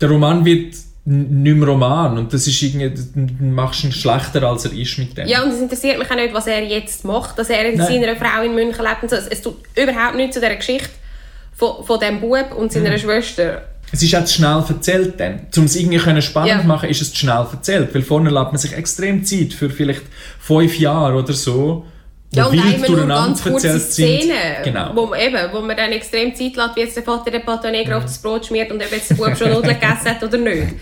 der 0.01 0.09
Roman 0.09 0.43
wird 0.45 0.75
nicht 1.05 1.55
mehr 1.57 1.67
Roman 1.67 2.17
und 2.19 2.33
das 2.33 2.45
ist 2.45 2.61
irgendwie, 2.61 2.91
machst 3.43 3.83
ihn 3.83 3.91
schlechter, 3.91 4.43
als 4.43 4.65
er 4.65 4.73
ist 4.73 4.97
mit 4.99 5.17
dem. 5.17 5.27
Ja, 5.27 5.41
und 5.43 5.49
es 5.51 5.59
interessiert 5.59 5.97
mich 5.97 6.11
auch 6.11 6.15
nicht, 6.15 6.33
was 6.33 6.45
er 6.47 6.63
jetzt 6.63 7.03
macht, 7.05 7.39
dass 7.39 7.49
er 7.49 7.63
mit 7.71 7.77
seiner 7.81 8.15
Frau 8.15 8.43
in 8.43 8.53
München 8.53 8.83
lebt 8.83 9.01
und 9.03 9.09
so. 9.09 9.15
Es- 9.15 9.41
tut 9.41 9.55
überhaupt 9.75 10.15
nichts 10.15 10.35
zu 10.35 10.39
dieser 10.41 10.55
Geschichte 10.55 10.89
von, 11.55 11.83
von 11.83 11.99
diesem 11.99 12.21
Bub 12.21 12.53
und 12.55 12.71
seiner 12.71 12.91
Mhm. 12.91 12.97
Schwester. 12.99 13.63
Es 13.91 14.03
ist 14.03 14.13
auch 14.15 14.23
zu 14.23 14.35
schnell 14.35 14.63
erzählt 14.69 15.19
dann. 15.19 15.47
Um 15.57 15.63
es 15.63 15.75
irgendwie 15.75 15.97
können 15.97 16.21
spannend 16.21 16.49
Ja. 16.51 16.61
zu 16.61 16.67
machen, 16.67 16.89
ist 16.89 17.01
es 17.01 17.09
zu 17.11 17.17
schnell 17.17 17.43
erzählt. 17.51 17.89
Weil 17.95 18.03
vorne 18.03 18.29
lässt 18.29 18.45
man 18.51 18.57
sich 18.57 18.73
extrem 18.73 19.25
Zeit 19.25 19.51
für 19.53 19.71
vielleicht 19.71 20.03
fünf 20.39 20.77
Jahre 20.77 21.15
oder 21.15 21.33
so, 21.33 21.85
Ja, 22.31 22.45
und 22.45 22.53
immer 22.53 22.89
nur 22.89 23.07
ganz 23.07 23.43
kurze. 23.43 23.79
Szenen, 23.79 24.63
Genau. 24.63 24.91
wo, 24.93 25.07
man 25.07 25.19
eben, 25.19 25.37
wo 25.51 25.61
man 25.61 25.75
dann 25.75 25.91
extrem 25.91 26.35
Zeit 26.35 26.55
lässt, 26.55 26.75
wie 26.75 26.81
jetzt 26.81 26.95
der 26.95 27.03
Vater 27.03 27.31
den 27.31 27.41
Pâté 27.41 27.71
Negra 27.71 27.97
auf 27.97 28.03
das 28.03 28.19
Brot 28.19 28.45
schmiert 28.45 28.71
und 28.71 28.83
ob 28.83 28.91
jetzt 28.91 29.09
der 29.09 29.15
Bub 29.15 29.35
schon 29.35 29.51
Nudeln 29.51 29.79
gegessen 29.79 30.05
hat 30.05 30.23
oder 30.23 30.37
nicht. 30.37 30.75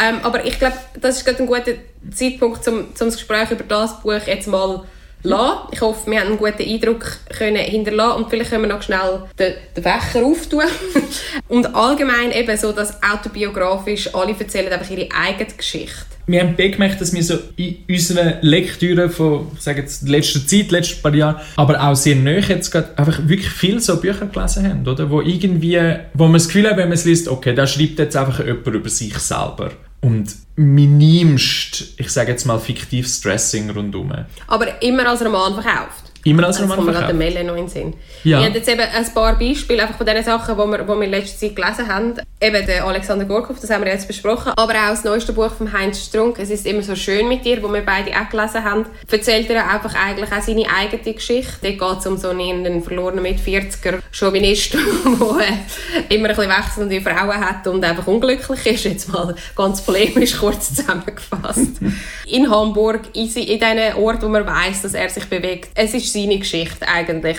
Ähm, 0.00 0.16
aber 0.22 0.44
ich 0.44 0.58
glaube, 0.58 0.76
das 1.00 1.18
ist 1.18 1.24
gerade 1.24 1.38
ein 1.40 1.46
guter 1.46 1.72
Zeitpunkt, 2.12 2.66
um, 2.68 2.78
um 2.78 2.86
das 2.98 3.14
Gespräch 3.16 3.50
über 3.50 3.64
das 3.64 4.00
Buch 4.00 4.12
jetzt 4.26 4.48
mal 4.48 4.78
zu 4.78 4.84
lassen. 5.22 5.68
Ich 5.72 5.80
hoffe, 5.80 6.10
wir 6.10 6.20
haben 6.20 6.28
einen 6.28 6.38
guten 6.38 6.62
Eindruck 6.62 7.18
können 7.36 7.56
hinterlassen 7.56 8.22
und 8.22 8.30
vielleicht 8.30 8.50
können 8.50 8.64
wir 8.64 8.74
noch 8.74 8.82
schnell 8.82 9.22
den, 9.38 9.54
den 9.76 9.82
Fächer 9.82 10.24
auftun. 10.24 10.64
und 11.48 11.74
allgemein 11.74 12.32
eben 12.32 12.56
so, 12.56 12.72
dass 12.72 13.02
autobiografisch 13.02 14.14
alle 14.14 14.34
erzählen 14.38 14.72
einfach 14.72 14.90
ihre 14.90 15.08
eigene 15.14 15.52
Geschichte. 15.56 16.06
wir 16.26 16.40
haben 16.40 16.56
gemerkt, 16.56 17.00
dass 17.00 17.12
wir 17.12 17.22
so 17.22 17.38
in 17.56 17.78
unseren 17.88 18.34
Lektüren 18.42 19.10
von, 19.10 19.48
ich 19.54 19.62
sage 19.62 19.80
jetzt, 19.80 20.08
letzter 20.08 20.46
Zeit, 20.46 20.70
letzten 20.70 21.02
paar 21.02 21.14
Jahren, 21.14 21.36
aber 21.56 21.82
auch 21.82 21.96
sehr 21.96 22.16
nahe 22.16 22.40
jetzt 22.40 22.70
gerade 22.70 22.96
einfach 22.98 23.18
wirklich 23.26 23.50
viel 23.50 23.80
so 23.80 23.98
Bücher 24.00 24.26
gelesen 24.26 24.68
haben, 24.68 24.86
oder? 24.86 25.08
Wo 25.10 25.22
irgendwie, 25.22 25.80
wo 26.14 26.24
man 26.24 26.34
das 26.34 26.46
Gefühl 26.46 26.68
hat, 26.68 26.76
wenn 26.76 26.88
man 26.88 26.98
es 26.98 27.04
liest, 27.04 27.28
okay, 27.28 27.54
da 27.54 27.66
schreibt 27.66 27.98
jetzt 27.98 28.16
einfach 28.16 28.44
jemand 28.44 28.66
über 28.66 28.88
sich 28.88 29.16
selber. 29.18 29.70
Und 30.00 30.36
minimst, 30.56 31.94
ich 31.96 32.10
sage 32.10 32.30
jetzt 32.30 32.44
mal, 32.44 32.58
fiktives 32.58 33.16
Stressing 33.18 33.70
rundherum. 33.70 34.12
Aber 34.46 34.82
immer 34.82 35.08
als 35.08 35.24
Roman 35.24 35.54
verkauft. 35.54 36.07
Immer 36.24 36.46
als 36.46 36.56
Das 36.56 36.64
Roman 36.64 36.76
kommt 36.76 36.88
mir 37.18 37.30
gerade 37.30 37.44
noch 37.44 37.54
in 37.54 37.64
den 37.64 37.68
Sinn. 37.68 37.94
Ja. 38.24 38.40
Ich 38.40 38.46
habe 38.46 38.58
jetzt 38.58 38.68
eben 38.68 38.80
ein 38.80 39.14
paar 39.14 39.38
Beispiele 39.38 39.82
einfach 39.82 39.96
von 39.96 40.06
den 40.06 40.22
Sachen, 40.24 40.56
die 40.56 40.64
wir, 40.64 40.78
die 40.78 40.88
wir 40.88 41.02
in 41.02 41.10
letzter 41.10 41.38
Zeit 41.38 41.56
gelesen 41.56 41.88
haben. 41.88 42.14
Eben 42.40 42.66
der 42.66 42.84
Alexander 42.84 43.24
Gorkov, 43.24 43.60
das 43.60 43.70
haben 43.70 43.84
wir 43.84 43.92
jetzt 43.92 44.08
besprochen. 44.08 44.52
Aber 44.56 44.72
auch 44.74 44.90
das 44.90 45.04
neueste 45.04 45.32
Buch 45.32 45.52
von 45.52 45.72
Heinz 45.72 46.04
Strunk, 46.04 46.38
«Es 46.38 46.50
ist 46.50 46.66
immer 46.66 46.82
so 46.82 46.96
schön 46.96 47.28
mit 47.28 47.44
dir», 47.44 47.62
wo 47.62 47.72
wir 47.72 47.82
beide 47.82 48.10
auch 48.10 48.28
gelesen 48.28 48.64
haben, 48.64 48.86
erzählt 49.10 49.48
er 49.50 49.70
einfach 49.70 49.94
eigentlich 49.94 50.30
auch 50.32 50.42
seine 50.42 50.66
eigene 50.68 51.14
Geschichte. 51.14 51.56
Dort 51.62 51.78
geht 51.78 52.00
es 52.00 52.06
um 52.06 52.16
so 52.16 52.30
einen, 52.30 52.82
verlorenen 52.82 53.22
Mit-40er 53.22 53.98
Chauvinist, 54.10 54.74
der 54.74 54.80
äh, 54.80 56.14
immer 56.14 56.28
ein 56.28 56.36
bisschen 56.36 56.50
wechselnde 56.50 57.00
Frauen 57.00 57.40
hat 57.40 57.66
und 57.66 57.84
einfach 57.84 58.06
unglücklich 58.06 58.66
ist. 58.66 58.84
Jetzt 58.84 59.12
mal 59.12 59.34
ganz 59.56 59.82
polemisch 59.82 60.36
kurz 60.36 60.74
zusammengefasst. 60.74 61.80
in 62.26 62.50
Hamburg, 62.50 63.02
in, 63.14 63.26
in 63.26 63.58
diesen 63.58 63.94
Ort, 63.96 64.22
wo 64.22 64.28
man 64.28 64.46
weiß, 64.46 64.82
dass 64.82 64.94
er 64.94 65.08
sich 65.08 65.24
bewegt. 65.26 65.70
Es 65.74 65.94
ist 65.94 66.07
seine 66.12 66.38
Geschichte 66.38 66.86
eigentlich. 66.86 67.38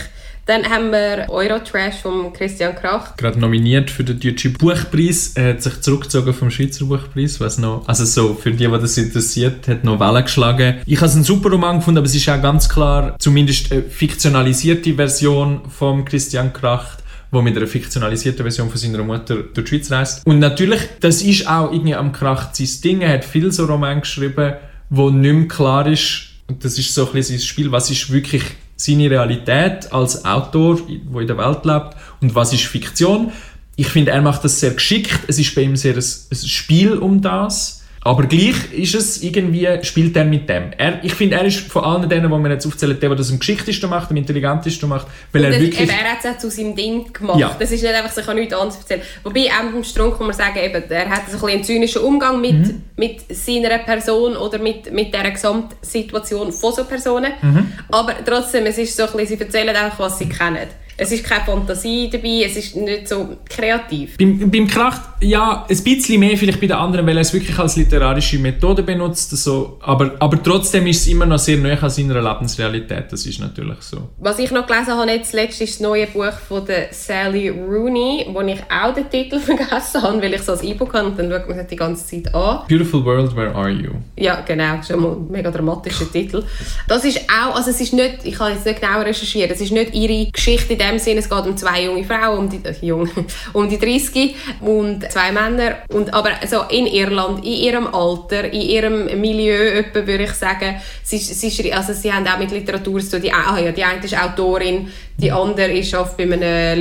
Dann 0.49 0.67
haben 0.67 0.91
wir 0.91 1.27
Eurotrash 1.29 1.97
von 2.01 2.33
Christian 2.33 2.73
Krach. 2.73 3.15
gerade 3.17 3.39
nominiert 3.39 3.91
für 3.91 4.03
den 4.03 4.19
deutschen 4.19 4.53
Buchpreis. 4.53 5.33
Er 5.35 5.49
hat 5.49 5.61
sich 5.61 5.79
zurückgezogen 5.81 6.33
vom 6.33 6.49
Schweizer 6.49 6.85
Buchpreis, 6.85 7.39
was 7.39 7.59
noch, 7.59 7.87
also 7.87 8.03
so, 8.03 8.33
für 8.33 8.49
die, 8.49 8.65
die 8.65 8.71
das 8.71 8.97
interessiert, 8.97 9.67
hat 9.67 9.83
noch 9.83 9.99
Wellen 9.99 10.23
geschlagen. 10.23 10.77
Ich 10.87 10.97
habe 10.97 11.05
es 11.05 11.13
einen 11.13 11.23
super 11.23 11.51
Roman 11.51 11.77
gefunden, 11.77 11.99
aber 11.99 12.07
es 12.07 12.15
ist 12.15 12.27
auch 12.29 12.41
ganz 12.41 12.67
klar, 12.67 13.15
zumindest 13.19 13.71
eine 13.71 13.83
fiktionalisierte 13.83 14.95
Version 14.95 15.61
von 15.69 16.03
Christian 16.03 16.51
Kracht, 16.51 17.03
wo 17.29 17.43
mit 17.43 17.55
einer 17.55 17.67
fiktionalisierten 17.67 18.41
Version 18.41 18.69
von 18.69 18.77
seiner 18.79 19.03
Mutter 19.03 19.35
durch 19.35 19.53
die 19.53 19.67
Schweiz 19.67 19.91
reist. 19.91 20.25
Und 20.25 20.39
natürlich, 20.39 20.81
das 20.99 21.21
ist 21.21 21.47
auch 21.47 21.71
irgendwie 21.71 21.93
am 21.93 22.11
Kracht 22.11 22.55
sein 22.55 22.69
Ding. 22.83 23.01
Er 23.01 23.13
hat 23.13 23.23
viel 23.23 23.51
so 23.51 23.65
Romane 23.65 24.01
geschrieben, 24.01 24.55
wo 24.89 25.11
nicht 25.11 25.31
mehr 25.31 25.47
klar 25.47 25.85
ist, 25.85 26.28
und 26.49 26.65
das 26.65 26.77
ist 26.77 26.93
so 26.93 27.05
ein 27.05 27.13
bisschen 27.13 27.37
sein 27.37 27.45
Spiel, 27.45 27.71
was 27.71 27.91
ist 27.91 28.11
wirklich 28.11 28.43
seine 28.75 29.09
Realität 29.09 29.93
als 29.93 30.25
Autor, 30.25 30.79
der 30.87 31.21
in 31.21 31.27
der 31.27 31.37
Welt 31.37 31.63
lebt, 31.63 31.95
und 32.21 32.33
was 32.33 32.51
ist 32.51 32.63
Fiktion. 32.63 33.31
Ich 33.75 33.87
finde, 33.87 34.11
er 34.11 34.21
macht 34.21 34.43
das 34.43 34.59
sehr 34.59 34.71
geschickt. 34.71 35.19
Es 35.27 35.37
ist 35.37 35.53
bei 35.53 35.61
ihm 35.61 35.75
sehr 35.75 35.93
ein, 35.93 36.03
ein 36.31 36.47
Spiel 36.47 36.97
um 36.97 37.21
das. 37.21 37.78
Aber 38.01 38.23
gleich 38.27 38.71
ist 38.71 38.95
es 38.95 39.21
irgendwie, 39.21 39.67
spielt 39.83 40.15
er 40.15 40.23
mit 40.23 40.47
dem. 40.47 40.71
Er, 40.77 41.03
ich 41.03 41.13
finde, 41.13 41.35
er 41.35 41.45
ist 41.45 41.59
von 41.59 41.83
allen 41.83 42.07
denen, 42.09 42.31
die 42.31 42.37
wir 42.37 42.49
jetzt 42.49 42.65
aufzählen, 42.65 42.97
der, 42.99 43.09
der 43.09 43.17
das 43.17 43.29
am 43.29 43.39
geschicktesten 43.39 43.89
macht, 43.89 44.09
am 44.09 44.15
intelligentesten 44.17 44.87
macht, 44.87 45.07
weil 45.33 45.45
Und 45.45 45.51
er 45.53 45.59
wirklich... 45.61 45.81
eben, 45.81 45.89
er 45.89 46.11
hat 46.11 46.19
es 46.23 46.31
auch 46.31 46.37
zu 46.37 46.49
seinem 46.49 46.75
Ding 46.75 47.11
gemacht. 47.11 47.39
Ja. 47.39 47.55
Das 47.59 47.71
ist 47.71 47.81
nicht 47.83 47.93
einfach, 47.93 48.11
sich 48.11 48.27
an 48.27 48.35
nichts 48.37 48.53
anderes 48.53 48.77
erzählen. 48.77 49.01
Wobei, 49.23 49.49
beim 49.73 49.83
Strunk 49.83 50.17
kann 50.17 50.27
man 50.27 50.35
sagen, 50.35 50.57
eben, 50.63 50.83
er 50.89 51.09
hat 51.09 51.23
so 51.29 51.33
ein 51.33 51.39
bisschen 51.41 51.49
einen 51.49 51.63
zynischen 51.63 52.01
Umgang 52.01 52.39
mit, 52.39 52.53
Mhm. 52.53 52.81
mit 52.95 53.35
seiner 53.35 53.77
Person 53.79 54.37
oder 54.37 54.59
mit, 54.59 54.91
mit 54.93 55.13
dieser 55.13 55.31
Gesamtsituation 55.31 56.51
von 56.51 56.73
so 56.73 56.85
Personen. 56.85 57.33
Mhm. 57.41 57.73
Aber 57.91 58.13
trotzdem, 58.25 58.65
es 58.65 58.77
ist 58.77 58.95
so 58.95 59.03
ein 59.03 59.11
bisschen, 59.11 59.37
sie 59.37 59.43
erzählen 59.43 59.75
einfach, 59.75 59.99
was 59.99 60.19
sie 60.19 60.29
kennen. 60.29 60.67
Es 61.01 61.13
ist 61.13 61.23
keine 61.23 61.45
Fantasie 61.45 62.09
dabei, 62.11 62.43
es 62.45 62.57
ist 62.57 62.75
nicht 62.75 63.07
so 63.07 63.37
kreativ. 63.47 64.17
Beim, 64.17 64.51
beim 64.51 64.67
Kracht, 64.67 65.01
ja, 65.21 65.65
ein 65.69 65.83
bisschen 65.83 66.19
mehr 66.19 66.35
vielleicht 66.37 66.59
bei 66.59 66.67
den 66.67 66.75
anderen, 66.75 67.07
weil 67.07 67.15
er 67.15 67.21
es 67.21 67.33
wirklich 67.33 67.57
als 67.57 67.77
literarische 67.77 68.37
Methode 68.37 68.83
benutzt. 68.83 69.31
So. 69.31 69.77
Aber, 69.81 70.15
aber 70.19 70.43
trotzdem 70.43 70.87
ist 70.87 71.01
es 71.01 71.07
immer 71.07 71.25
noch 71.25 71.39
sehr 71.39 71.57
nahe 71.57 71.81
an 71.81 71.89
seiner 71.89 72.21
Lebensrealität. 72.21 73.05
Das 73.11 73.25
ist 73.25 73.39
natürlich 73.39 73.81
so. 73.81 74.09
Was 74.17 74.39
ich 74.39 74.51
noch 74.51 74.67
gelesen 74.67 74.93
habe, 74.93 75.09
jetzt 75.11 75.33
letzt 75.33 75.61
ist 75.61 75.75
das 75.75 75.79
neue 75.79 76.05
Buch 76.07 76.33
von 76.47 76.65
der 76.65 76.89
Sally 76.91 77.47
Rooney, 77.49 78.27
wo 78.33 78.41
ich 78.41 78.59
auch 78.69 78.93
den 78.93 79.09
Titel 79.09 79.39
vergessen 79.39 80.01
habe, 80.01 80.21
weil 80.21 80.33
ich 80.33 80.41
es 80.41 80.49
als 80.49 80.63
E-Book 80.63 80.93
habe 80.93 81.07
und 81.07 81.19
dann 81.19 81.31
schaut 81.31 81.47
man 81.47 81.57
sich 81.57 81.67
die 81.67 81.75
ganze 81.77 82.05
Zeit 82.05 82.35
an. 82.35 82.63
Beautiful 82.67 83.05
World, 83.05 83.35
Where 83.37 83.55
Are 83.55 83.69
You? 83.69 83.91
Ja, 84.17 84.41
genau, 84.41 84.81
schon 84.85 85.01
mal 85.01 85.13
ein 85.13 85.31
mega 85.31 85.49
dramatischer 85.49 86.11
Titel. 86.11 86.43
Das 86.89 87.05
ist 87.05 87.21
auch, 87.29 87.55
also 87.55 87.69
es 87.69 87.79
ist 87.79 87.93
nicht, 87.93 88.25
ich 88.25 88.35
kann 88.35 88.51
jetzt 88.51 88.65
nicht 88.65 88.81
genau 88.81 88.99
recherchieren, 88.99 89.51
es 89.51 89.61
ist 89.61 89.71
nicht 89.71 89.93
ihre 89.93 90.29
Geschichte 90.31 90.73
in 90.73 90.79
dem 90.89 90.99
Sinne, 90.99 91.19
es 91.19 91.29
geht 91.29 91.45
um 91.45 91.55
zwei 91.57 91.83
junge 91.83 92.03
Frauen, 92.03 92.37
um 92.39 92.49
die, 92.49 92.57
äh, 92.67 92.73
jung, 92.81 93.09
um 93.53 93.69
die 93.69 93.77
30 93.79 94.35
und 94.61 95.11
zwei 95.11 95.31
Männer, 95.31 95.77
und, 95.93 96.13
aber 96.13 96.31
so 96.47 96.63
in 96.69 96.85
Irland, 96.87 97.39
in 97.45 97.51
ihrem 97.53 97.87
Alter, 97.93 98.45
in 98.45 98.61
ihrem 98.61 99.05
Milieu, 99.19 99.83
würde 99.93 100.23
ich 100.23 100.31
sagen, 100.33 100.75
sie, 101.03 101.17
sie, 101.17 101.73
also 101.73 101.93
sie 101.93 102.11
haben 102.11 102.27
auch 102.27 102.37
mit 102.39 102.51
Literatur 102.51 102.99
zu 103.01 103.11
tun, 103.11 103.21
die, 103.21 103.31
ah, 103.33 103.57
ja, 103.59 103.71
die 103.71 103.83
eine 103.83 104.03
ist 104.03 104.17
Autorin, 104.19 104.89
die 105.17 105.31
andere 105.31 105.71
ist 105.73 105.93
oft 105.95 106.15
bei 106.15 106.23
einem 106.23 106.79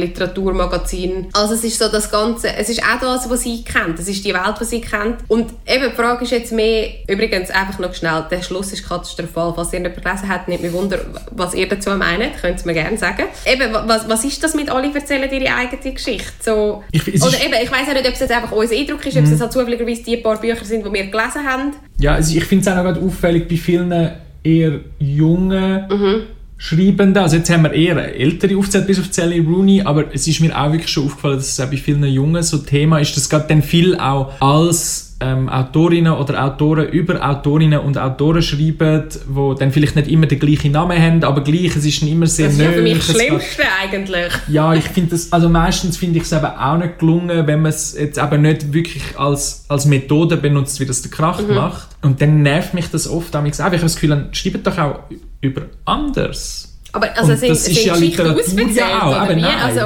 Literaturmagazin. 0.52 1.26
Also 1.32 1.54
es 1.54 1.64
ist 1.64 1.78
so 1.78 1.88
das 1.88 2.10
Ganze, 2.10 2.54
es 2.54 2.68
ist 2.68 2.82
auch 2.82 3.00
das, 3.00 3.28
was 3.28 3.42
sie 3.42 3.64
kennt, 3.64 3.98
es 3.98 4.08
ist 4.08 4.24
die 4.24 4.32
Welt, 4.32 4.54
die 4.60 4.64
sie 4.64 4.80
kennt. 4.80 5.16
Und 5.28 5.50
eben, 5.66 5.90
die 5.90 5.96
Frage 5.96 6.24
ist 6.24 6.30
jetzt 6.30 6.52
mehr, 6.52 6.88
übrigens 7.08 7.50
einfach 7.50 7.78
noch 7.80 7.94
schnell, 7.94 8.24
der 8.30 8.42
Schluss 8.42 8.72
ist 8.72 8.88
katastrophal, 8.88 9.52
falls 9.56 9.72
ihr 9.72 9.80
nicht 9.80 9.96
gelesen 9.96 10.28
habt, 10.28 10.46
nicht 10.48 10.62
mehr 10.62 10.72
wunder, 10.72 10.98
was 11.32 11.54
ihr 11.54 11.68
dazu 11.68 11.90
meint, 11.90 12.40
könnt 12.40 12.60
ihr 12.60 12.66
mir 12.66 12.74
gerne 12.74 12.96
sagen. 12.96 13.24
Eben, 13.44 13.72
wa- 13.72 13.84
was, 14.00 14.08
was 14.08 14.24
ist 14.24 14.42
das 14.42 14.54
mit 14.54 14.70
alle 14.70 14.92
erzählen 14.94 15.28
ihre 15.30 15.54
eigene 15.54 15.92
Geschichte? 15.92 16.32
So, 16.40 16.82
Ich- 16.92 17.06
oder 17.22 17.34
eben, 17.44 17.54
ich 17.62 17.70
weiß 17.70 17.88
auch 17.88 17.94
nicht, 17.94 18.06
ob 18.06 18.14
es 18.14 18.20
jetzt 18.20 18.32
einfach 18.32 18.52
unser 18.52 18.74
Eindruck 18.74 19.04
ist, 19.06 19.16
ob 19.16 19.24
es 19.24 19.30
jetzt 19.30 19.40
halt 19.40 19.52
zufälligerweise 19.52 20.02
die 20.02 20.16
paar 20.18 20.40
Bücher 20.40 20.64
sind, 20.64 20.84
die 20.86 20.92
wir 20.92 21.06
gelesen 21.06 21.46
haben. 21.46 21.72
Ja, 22.00 22.14
also 22.14 22.36
ich 22.36 22.44
finde 22.44 22.62
es 22.62 22.68
auch 22.76 22.82
gerade 22.82 23.00
auffällig 23.00 23.48
bei 23.48 23.56
vielen 23.56 24.10
eher 24.44 24.80
jungen 24.98 25.84
Mhm. 25.90 26.20
Schreibenden. 26.60 27.22
Also 27.22 27.36
jetzt 27.36 27.50
haben 27.50 27.62
wir 27.62 27.72
eher 27.72 27.96
ältere 28.18 28.56
aufgezählt, 28.56 28.86
bis 28.88 28.98
auf 28.98 29.06
Sally 29.10 29.38
Rooney, 29.38 29.82
aber 29.82 30.06
es 30.12 30.26
ist 30.26 30.40
mir 30.40 30.58
auch 30.60 30.72
wirklich 30.72 30.90
schon 30.90 31.06
aufgefallen, 31.06 31.36
dass 31.36 31.48
es 31.52 31.60
auch 31.60 31.70
bei 31.70 31.76
vielen 31.76 32.02
Jungen 32.04 32.42
so 32.42 32.58
Thema 32.58 32.98
ist, 32.98 33.16
dass 33.16 33.28
gerade 33.28 33.46
dann 33.48 33.62
viel 33.62 33.96
auch 33.96 34.32
als 34.40 35.07
ähm, 35.20 35.48
Autorinnen 35.48 36.12
oder 36.12 36.44
Autoren 36.44 36.88
über 36.88 37.28
Autorinnen 37.28 37.80
und 37.80 37.98
Autoren 37.98 38.40
schreiben, 38.40 39.04
wo 39.26 39.54
dann 39.54 39.72
vielleicht 39.72 39.96
nicht 39.96 40.08
immer 40.08 40.26
den 40.26 40.38
gleichen 40.38 40.72
Namen 40.72 41.00
haben, 41.00 41.24
aber 41.24 41.42
gleich, 41.42 41.74
es 41.76 41.84
ist 41.84 42.02
immer 42.02 42.26
sehr 42.26 42.46
Das 42.46 42.54
ist 42.54 42.60
ja 42.60 42.70
für 42.70 42.82
mich 42.82 42.98
das 42.98 43.10
Schlimmste 43.10 43.62
eigentlich. 43.82 44.32
ja, 44.48 44.74
ich 44.74 44.84
finde 44.84 45.10
das, 45.10 45.32
also 45.32 45.48
meistens 45.48 45.96
finde 45.96 46.18
ich 46.18 46.24
es 46.24 46.32
eben 46.32 46.46
auch 46.46 46.78
nicht 46.78 46.98
gelungen, 46.98 47.46
wenn 47.46 47.62
man 47.62 47.70
es 47.70 47.96
jetzt 47.98 48.18
eben 48.18 48.42
nicht 48.42 48.72
wirklich 48.72 49.18
als, 49.18 49.64
als 49.68 49.86
Methode 49.86 50.36
benutzt, 50.36 50.78
wie 50.78 50.86
das 50.86 51.02
der 51.02 51.10
Kracht 51.10 51.48
macht. 51.48 51.88
Und 52.02 52.20
dann 52.20 52.42
nervt 52.42 52.74
mich 52.74 52.88
das 52.90 53.08
oft 53.08 53.34
auch. 53.34 53.44
Ich 53.44 53.58
habe 53.58 53.76
das 53.76 53.94
Gefühl, 53.94 54.28
schreibt 54.32 54.66
doch 54.66 54.78
auch 54.78 55.00
über 55.40 55.62
anders. 55.84 56.76
Aber 56.92 57.08
also 57.16 57.32
Und 57.32 57.38
sind, 57.38 57.50
das 57.50 57.68
ist 57.68 57.74
sind 57.74 57.86
ja 57.86 57.96
Literatur 57.96 58.70
ja 58.72 59.02
auch, 59.02 59.16
aber 59.16 59.34
nein. 59.34 59.56
Also, 59.62 59.80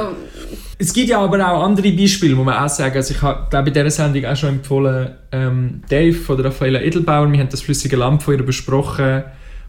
Es 0.83 0.93
gibt 0.93 1.07
ja 1.09 1.19
aber 1.19 1.39
auch 1.49 1.63
andere 1.63 1.91
Beispiele, 1.93 2.35
muss 2.35 2.45
man 2.45 2.57
auch 2.63 2.69
sagen. 2.69 2.95
Also 2.97 3.13
ich 3.13 3.21
habe, 3.21 3.47
glaube 3.49 3.69
in 3.69 3.73
dieser 3.73 3.89
Sendung 3.89 4.25
auch 4.25 4.35
schon 4.35 4.49
empfohlen, 4.49 5.11
ähm, 5.31 5.81
Dave 5.89 6.13
von 6.13 6.35
der 6.37 6.47
Raffaella 6.47 6.81
Edelbauer, 6.81 7.31
wir 7.31 7.39
haben 7.39 7.49
das 7.49 7.61
flüssige 7.61 7.95
Lamm 7.95 8.19
von 8.19 8.35
ihr 8.37 8.43
besprochen. 8.45 9.23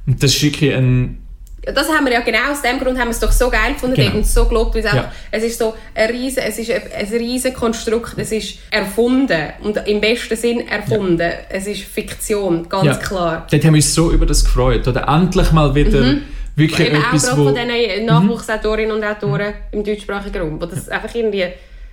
Und 0.07 0.23
das 0.23 0.35
ist 0.35 0.43
wirklich 0.43 0.75
ein 0.75 1.19
Ja, 1.67 1.73
das 1.73 1.89
haben 1.89 2.05
wir 2.05 2.13
ja 2.13 2.21
genau 2.21 2.51
aus 2.51 2.61
dem 2.63 2.79
Grund 2.79 2.99
haben 2.99 3.07
wir 3.07 3.13
es 3.13 3.21
doch 3.21 3.33
so 3.33 3.49
geil 3.49 3.73
gefunden 3.73 3.95
Genau. 3.97 4.17
und 4.17 4.27
so 4.27 4.45
gelobt, 4.47 4.75
weil 4.75 4.81
es, 4.85 4.87
Ja. 4.93 4.99
einfach, 4.99 5.11
es 5.31 5.45
ist 5.45 5.59
so 5.59 5.75
ein 5.95 6.11
riesen, 6.11 6.43
es 6.47 6.59
ist 6.59 6.71
ein, 6.71 6.83
ein 6.99 7.07
riesen 7.17 7.55
Konstrukt, 7.55 8.15
es 8.19 8.33
ist 8.33 8.59
erfunden 8.71 9.41
und 9.63 9.79
im 9.87 10.01
besten 10.01 10.37
Sinn 10.37 10.67
erfunden. 10.69 11.31
Es 11.49 11.67
ist 11.67 11.83
Fiktion, 11.85 12.69
ganz 12.69 12.85
Ja. 12.87 12.95
klar. 12.97 13.47
Dort 13.51 13.65
haben 13.65 13.73
wir 13.73 13.79
uns 13.79 13.95
so 13.95 14.11
über 14.13 14.27
das 14.27 14.45
gefreut. 14.45 14.87
Oder 14.89 15.09
endlich 15.09 15.53
mal 15.53 15.75
wieder 15.75 16.17
wirklich 16.57 16.89
Mhm. 16.91 16.95
Eben 16.97 17.03
auch 17.05 17.09
etwas, 17.09 17.27
gerade 17.27 17.41
wo, 17.41 17.45
von 17.45 17.55
diesen 17.55 18.07
Nachwuchsautorinnen 18.07 18.93
und 18.97 19.05
Autoren 19.05 19.55
im 19.73 19.85
deutschsprachigen 19.85 20.39
Raum, 20.43 20.61
wo 20.61 20.67
das 20.67 20.89
einfach 20.89 21.15
irgendwie... 21.15 21.45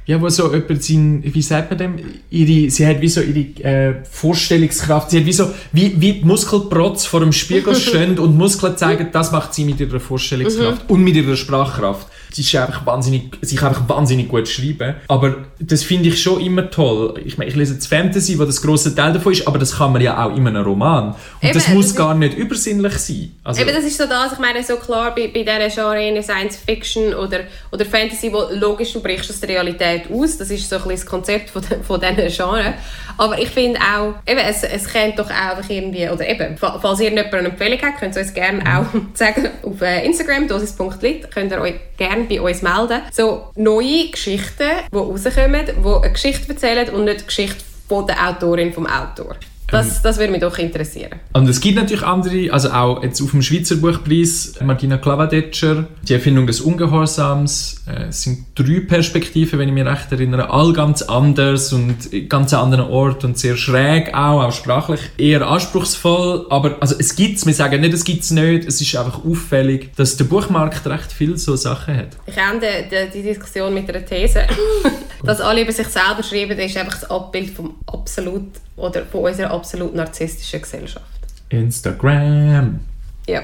ja, 0.05 0.21
wo 0.21 0.29
so 0.29 0.53
jemand 0.53 0.83
sein, 0.83 1.21
wie 1.25 1.41
sagt 1.41 1.69
man 1.71 1.77
dem, 1.77 1.99
ihre, 2.29 2.69
sie 2.69 2.85
hat 2.87 2.99
wie 3.01 3.07
so 3.07 3.21
ihre 3.21 3.39
äh, 3.63 3.93
Vorstellungskraft, 4.09 5.11
sie 5.11 5.19
hat 5.19 5.25
wie 5.25 5.33
so, 5.33 5.49
wie, 5.71 5.93
wie 6.01 6.13
die 6.13 6.25
Muskelprotz 6.25 7.05
vor 7.05 7.19
dem 7.21 7.31
Spiegel 7.31 7.75
stehen 7.87 8.17
und 8.19 8.37
Muskeln 8.37 8.75
zeigen, 8.77 9.07
das 9.11 9.31
macht 9.31 9.53
sie 9.53 9.63
mit 9.65 9.79
ihrer 9.79 9.99
Vorstellungskraft 9.99 10.83
Mhm. 10.89 10.95
und 10.95 11.03
mit 11.03 11.15
ihrer 11.15 11.35
Sprachkraft. 11.35 12.07
Sie 12.33 12.41
ist 12.41 12.55
einfach 12.55 12.85
wahnsinnig, 12.85 13.31
sie 13.41 13.55
kann 13.55 13.69
einfach 13.69 13.87
wahnsinnig 13.89 14.27
gut 14.29 14.47
schreiben. 14.47 14.95
Aber 15.07 15.35
das 15.59 15.83
finde 15.83 16.09
ich 16.09 16.21
schon 16.21 16.39
immer 16.41 16.69
toll. 16.69 17.15
Ich 17.25 17.37
meine, 17.37 17.49
ich 17.49 17.55
lese 17.55 17.73
jetzt 17.73 17.87
Fantasy, 17.87 18.39
wo 18.39 18.45
das 18.45 18.61
große 18.61 18.95
Teil 18.95 19.13
davon 19.13 19.33
ist, 19.33 19.47
aber 19.47 19.59
das 19.59 19.77
kann 19.77 19.91
man 19.93 20.01
ja 20.01 20.23
auch 20.25 20.35
in 20.35 20.47
einem 20.47 20.63
Roman. 20.63 21.09
Und 21.09 21.15
Eben, 21.41 21.53
das 21.53 21.67
muss 21.69 21.87
das 21.87 21.95
gar 21.95 22.13
nicht 22.15 22.37
übersinnlich 22.37 22.93
sein. 22.93 23.31
Also, 23.43 23.61
Eben, 23.61 23.73
das 23.75 23.83
ist 23.83 23.97
so 23.97 24.05
das, 24.07 24.33
ich 24.33 24.39
meine, 24.39 24.63
so 24.63 24.77
klar 24.77 25.13
bei, 25.15 25.27
bei 25.27 25.43
dieser 25.43 25.67
Genre 25.69 26.07
in 26.07 26.21
Science 26.23 26.57
Fiction 26.57 27.13
oder, 27.13 27.41
oder 27.71 27.85
Fantasy, 27.85 28.31
wo 28.31 28.43
logisch, 28.53 28.93
du 28.93 29.01
brichst 29.01 29.29
aus 29.29 29.39
der 29.39 29.49
Realität 29.49 30.03
aus, 30.11 30.37
das 30.37 30.49
ist 30.49 30.69
so 30.69 30.75
ein 30.77 30.81
bisschen 30.83 30.97
das 30.97 31.05
Konzept 31.05 31.49
von, 31.49 31.61
de- 31.61 31.81
von 31.83 31.99
diesen 31.99 32.27
Genre. 32.35 32.73
Aber 33.17 33.37
ich 33.39 33.49
finde 33.49 33.79
auch, 33.79 34.13
eben, 34.25 34.39
es, 34.39 34.63
es 34.63 34.85
könnte 34.87 35.17
doch 35.17 35.29
auch 35.29 35.69
irgendwie, 35.69 36.07
oder 36.09 36.27
eben, 36.27 36.57
fa- 36.57 36.79
falls 36.81 36.99
ihr 37.01 37.09
jemanden 37.09 37.35
eine 37.35 37.47
Empfehlung 37.49 37.79
habt, 37.83 37.99
könnt 37.99 38.15
ihr 38.15 38.21
uns 38.21 38.33
gerne 38.33 38.61
auch 38.65 38.85
sagen 39.13 39.49
auf 39.63 39.81
äh, 39.81 40.05
Instagram, 40.05 40.47
dosis.lit, 40.47 41.29
könnt 41.31 41.51
ihr 41.51 41.59
euch 41.61 41.75
gerne 41.97 42.20
bei 42.27 42.41
uns 42.41 42.61
melden. 42.61 43.01
So 43.11 43.51
neue 43.55 44.09
Geschichten, 44.09 44.69
die 44.91 44.97
rauskommen, 44.97 45.65
die 45.65 45.87
eine 45.87 46.11
Geschichte 46.11 46.49
erzählen 46.49 46.89
und 46.89 47.05
nicht 47.05 47.21
die 47.21 47.25
Geschichte 47.25 47.63
von 47.87 48.07
der 48.07 48.29
Autorin, 48.29 48.73
vom 48.73 48.87
Autor. 48.87 49.35
Das, 49.71 50.01
das 50.01 50.17
würde 50.17 50.31
mich 50.31 50.41
doch 50.41 50.57
interessieren. 50.57 51.19
Und 51.33 51.47
es 51.47 51.59
gibt 51.59 51.75
natürlich 51.77 52.03
andere, 52.03 52.51
also 52.51 52.71
auch 52.71 53.03
jetzt 53.03 53.21
auf 53.21 53.31
dem 53.31 53.41
Schweizer 53.41 53.77
Buchpreis, 53.77 54.55
Martina 54.61 54.97
Klavadetscher, 54.97 55.87
die 56.03 56.13
Erfindung 56.13 56.45
des 56.47 56.61
Ungehorsams. 56.61 57.83
Äh, 57.87 58.09
Es 58.09 58.23
sind 58.23 58.45
drei 58.55 58.81
Perspektiven, 58.81 59.59
wenn 59.59 59.69
ich 59.69 59.73
mich 59.73 59.85
recht 59.85 60.11
erinnere, 60.11 60.49
all 60.49 60.73
ganz 60.73 61.01
anders 61.01 61.71
und 61.73 61.95
ganz 62.29 62.53
an 62.53 62.65
anderen 62.65 62.91
Ort 62.91 63.23
und 63.23 63.37
sehr 63.37 63.55
schräg 63.55 64.13
auch, 64.13 64.43
auch 64.43 64.51
sprachlich 64.51 64.99
eher 65.17 65.47
anspruchsvoll. 65.47 66.47
Aber 66.49 66.77
also 66.79 66.95
es 66.99 67.15
gibt's, 67.15 67.45
wir 67.45 67.53
sagen 67.53 67.81
nicht, 67.81 67.93
es 67.93 68.03
gibt's 68.03 68.31
nicht, 68.31 68.65
es 68.67 68.81
ist 68.81 68.95
einfach 68.95 69.23
auffällig, 69.25 69.95
dass 69.95 70.17
der 70.17 70.25
Buchmarkt 70.25 70.85
recht 70.87 71.11
viel 71.11 71.37
so 71.37 71.55
Sachen 71.55 71.95
hat. 71.95 72.09
Ich 72.25 72.37
ende 72.37 72.67
die, 72.91 73.19
die 73.19 73.23
Diskussion 73.23 73.73
mit 73.73 73.89
einer 73.89 74.05
These. 74.05 74.45
dass 75.23 75.41
alle 75.41 75.61
über 75.61 75.71
sich 75.71 75.87
selber 75.87 76.23
schreiben, 76.23 76.57
das 76.57 76.71
ist 76.71 76.77
einfach 76.77 76.99
das 76.99 77.09
Abbild 77.09 77.51
vom 77.51 77.75
absolut 77.87 78.49
oder 78.75 79.05
von 79.05 79.25
unserer 79.25 79.51
absolut 79.61 79.93
narzisstischen 79.93 80.59
Gesellschaft. 80.59 81.05
Instagram. 81.49 82.79
Ja. 83.27 83.41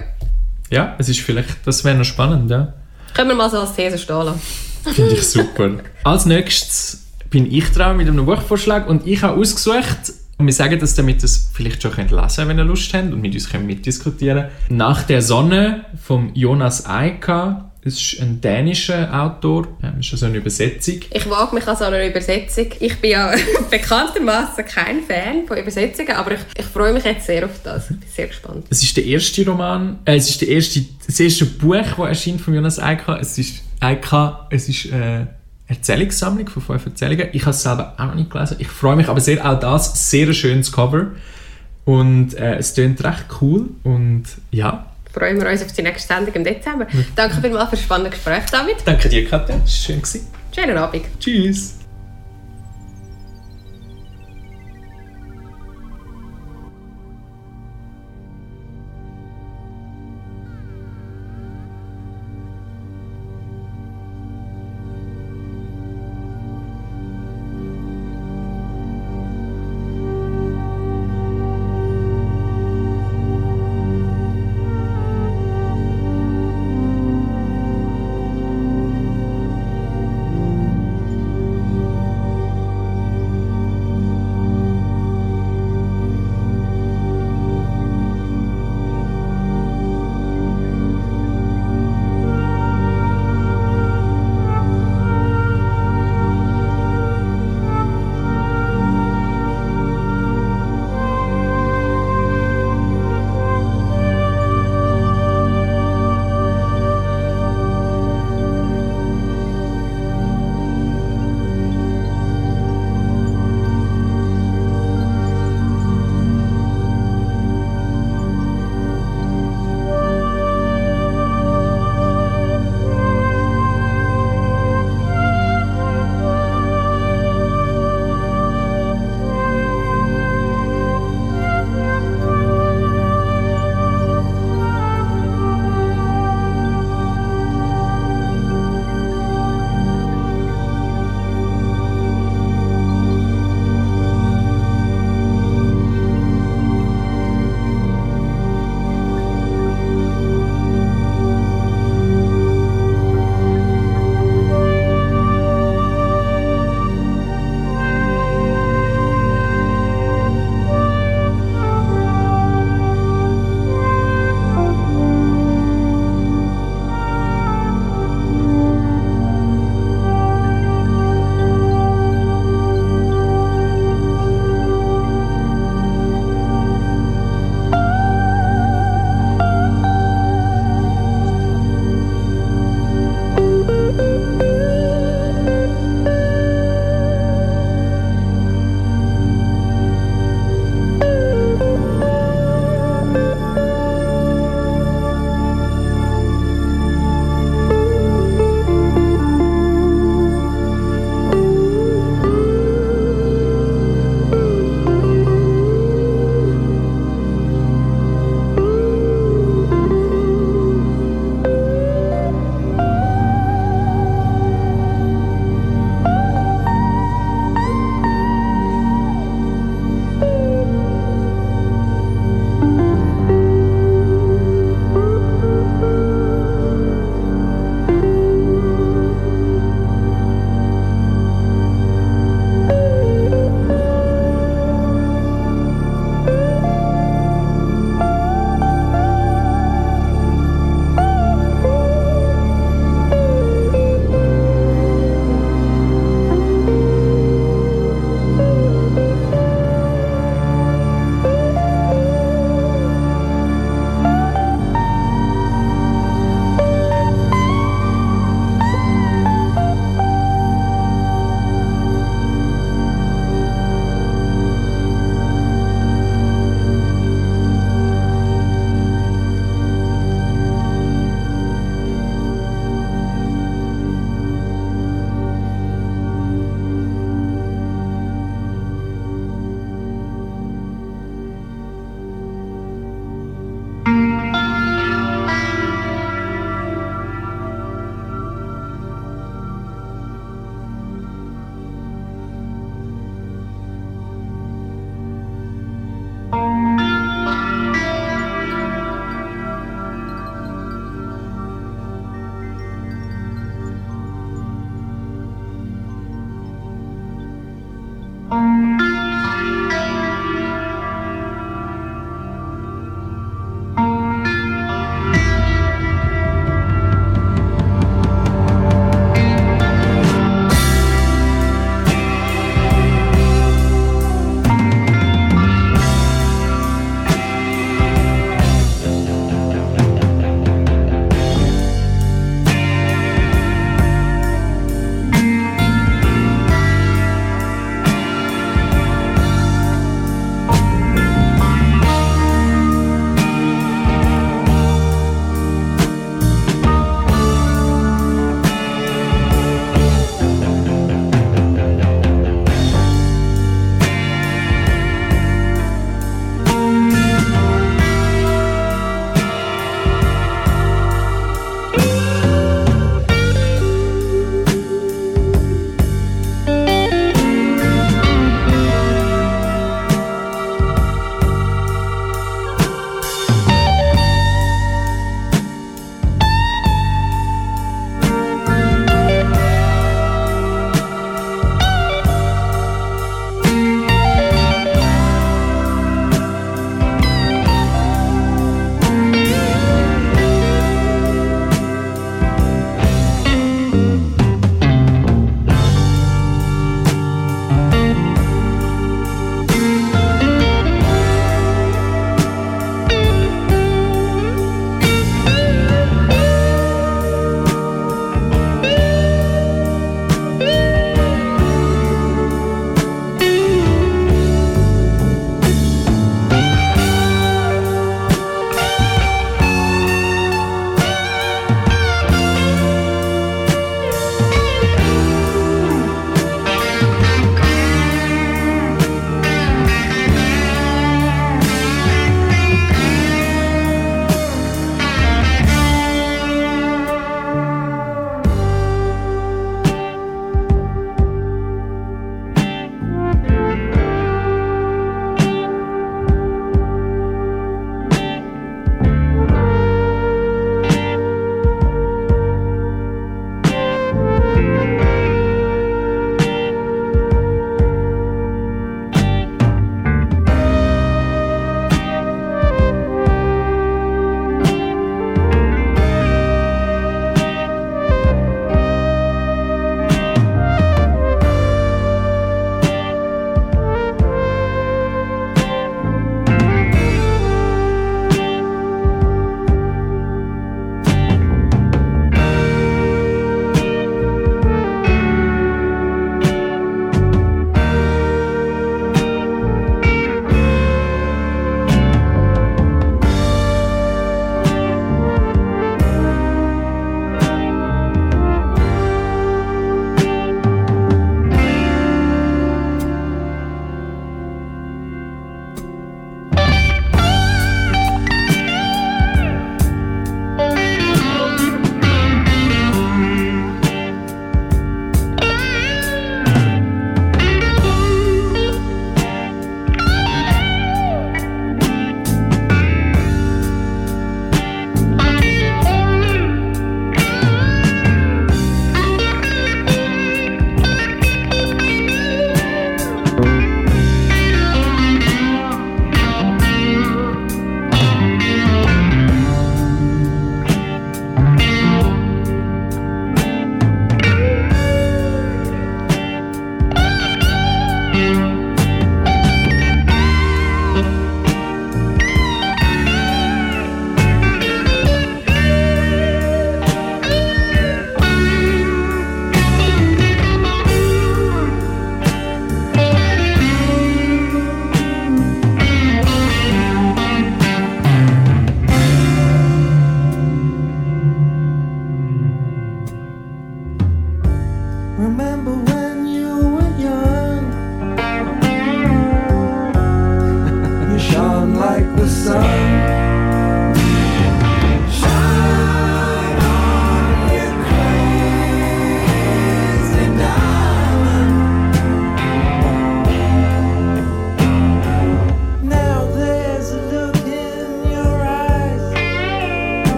Ja, 0.72 0.96
es 0.98 1.10
ist 1.10 1.20
vielleicht, 1.20 1.56
das 1.66 1.84
wäre 1.84 1.96
noch 1.96 2.06
spannend, 2.06 2.50
ja. 2.50 2.74
Können 3.14 3.30
wir 3.30 3.36
mal 3.36 3.50
so 3.52 3.60
als 3.60 3.76
These 3.76 4.00
stehen 4.00 4.26
lassen. 4.26 4.42
Finde 4.96 5.14
ich 5.14 5.28
super. 5.28 5.70
Als 6.04 6.26
nächstes 6.26 7.06
bin 7.30 7.52
ich 7.52 7.70
dran 7.72 7.98
mit 7.98 8.08
einem 8.08 8.26
Buchvorschlag 8.26 8.90
und 8.90 9.06
ich 9.06 9.22
habe 9.22 9.40
ausgesucht, 9.40 10.12
und 10.40 10.48
wir 10.48 10.54
sagen 10.54 10.80
das, 10.80 10.96
damit 10.96 11.18
ihr 11.22 11.26
es 11.26 11.52
vielleicht 11.54 11.84
schon 11.84 11.92
könnt 11.92 12.10
lesen 12.10 12.36
könnt, 12.36 12.50
wenn 12.50 12.58
ihr 12.58 12.64
Lust 12.64 12.92
habt 12.94 13.14
und 13.14 13.22
mit 13.22 13.36
uns 13.36 13.50
könnt 13.50 13.68
mitdiskutieren 13.68 14.46
Nach 14.70 15.04
der 15.04 15.22
Sonne 15.22 15.86
von 16.02 16.32
Jonas 16.34 16.88
Eika. 16.88 17.67
Das 17.88 17.96
ist 17.96 18.22
ein 18.22 18.42
dänischer 18.42 19.10
Autor, 19.14 19.68
ähm, 19.82 20.02
ist 20.02 20.12
also 20.12 20.26
eine 20.26 20.38
Übersetzung. 20.38 21.00
Ich 21.10 21.30
wage 21.30 21.56
mich 21.56 21.66
an 21.66 21.78
so 21.78 21.86
einer 21.86 22.06
Übersetzung. 22.06 22.68
Ich 22.80 22.98
bin 22.98 23.12
ja 23.12 23.34
bekanntermaßen 23.72 24.66
kein 24.66 25.04
Fan 25.04 25.48
von 25.48 25.58
Übersetzungen, 25.58 26.12
aber 26.12 26.34
ich, 26.34 26.40
ich 26.58 26.66
freue 26.66 26.92
mich 26.92 27.06
jetzt 27.06 27.26
sehr 27.26 27.46
auf 27.46 27.62
das. 27.64 27.90
Ich 27.90 28.00
bin 28.00 28.10
sehr 28.10 28.28
gespannt. 28.28 28.66
Es 28.70 28.84
ist 28.84 28.98
der 28.98 29.06
erste 29.06 29.46
Roman, 29.46 30.00
äh, 30.04 30.18
es 30.18 30.30
ist 30.30 30.42
der 30.42 30.50
erste, 30.50 30.84
das 31.06 31.18
erste 31.18 31.46
Buch, 31.46 31.76
das 31.76 31.98
erscheint 31.98 32.42
von 32.42 32.54
Jonas 32.54 32.78
Eika. 32.78 33.18
Es 33.20 33.38
ist 33.38 33.64
Eika, 33.80 34.48
es 34.50 34.68
ist 34.68 34.92
eine 34.92 35.30
Erzählungssammlung 35.68 36.50
von 36.50 36.62
fünf 36.62 36.86
Erzählungen. 36.88 37.30
Ich 37.32 37.44
habe 37.44 37.52
es 37.52 37.64
selber 37.64 37.94
auch 37.98 38.06
noch 38.06 38.16
nicht 38.16 38.30
gelesen. 38.30 38.58
Ich 38.60 38.68
freue 38.68 38.98
mich 38.98 39.08
aber 39.08 39.22
sehr, 39.22 39.50
auch 39.50 39.60
das, 39.60 40.10
sehr 40.10 40.28
ein 40.28 40.34
schönes 40.34 40.72
Cover. 40.74 41.12
Und 41.86 42.34
äh, 42.34 42.58
es 42.58 42.74
klingt 42.74 43.02
recht 43.04 43.26
cool 43.42 43.70
und 43.84 44.26
ja. 44.52 44.86
Freuen 45.18 45.42
wir 45.42 45.50
uns 45.50 45.64
auf 45.64 45.72
die 45.72 45.82
nächste 45.82 46.14
Sendung 46.14 46.36
im 46.36 46.44
Dezember. 46.44 46.86
Danke 47.16 47.42
vielmals 47.42 47.70
für 47.70 47.76
das 47.76 47.82
spannende 47.86 48.12
Gespräch, 48.12 48.44
David. 48.52 48.78
Danke 48.86 49.10
dir, 49.10 49.28
Katja. 49.28 49.60
Schön. 49.66 50.02
gewesen. 50.02 50.28
Schönen 50.54 50.78
Abend. 50.78 51.06
Tschüss. 51.20 51.77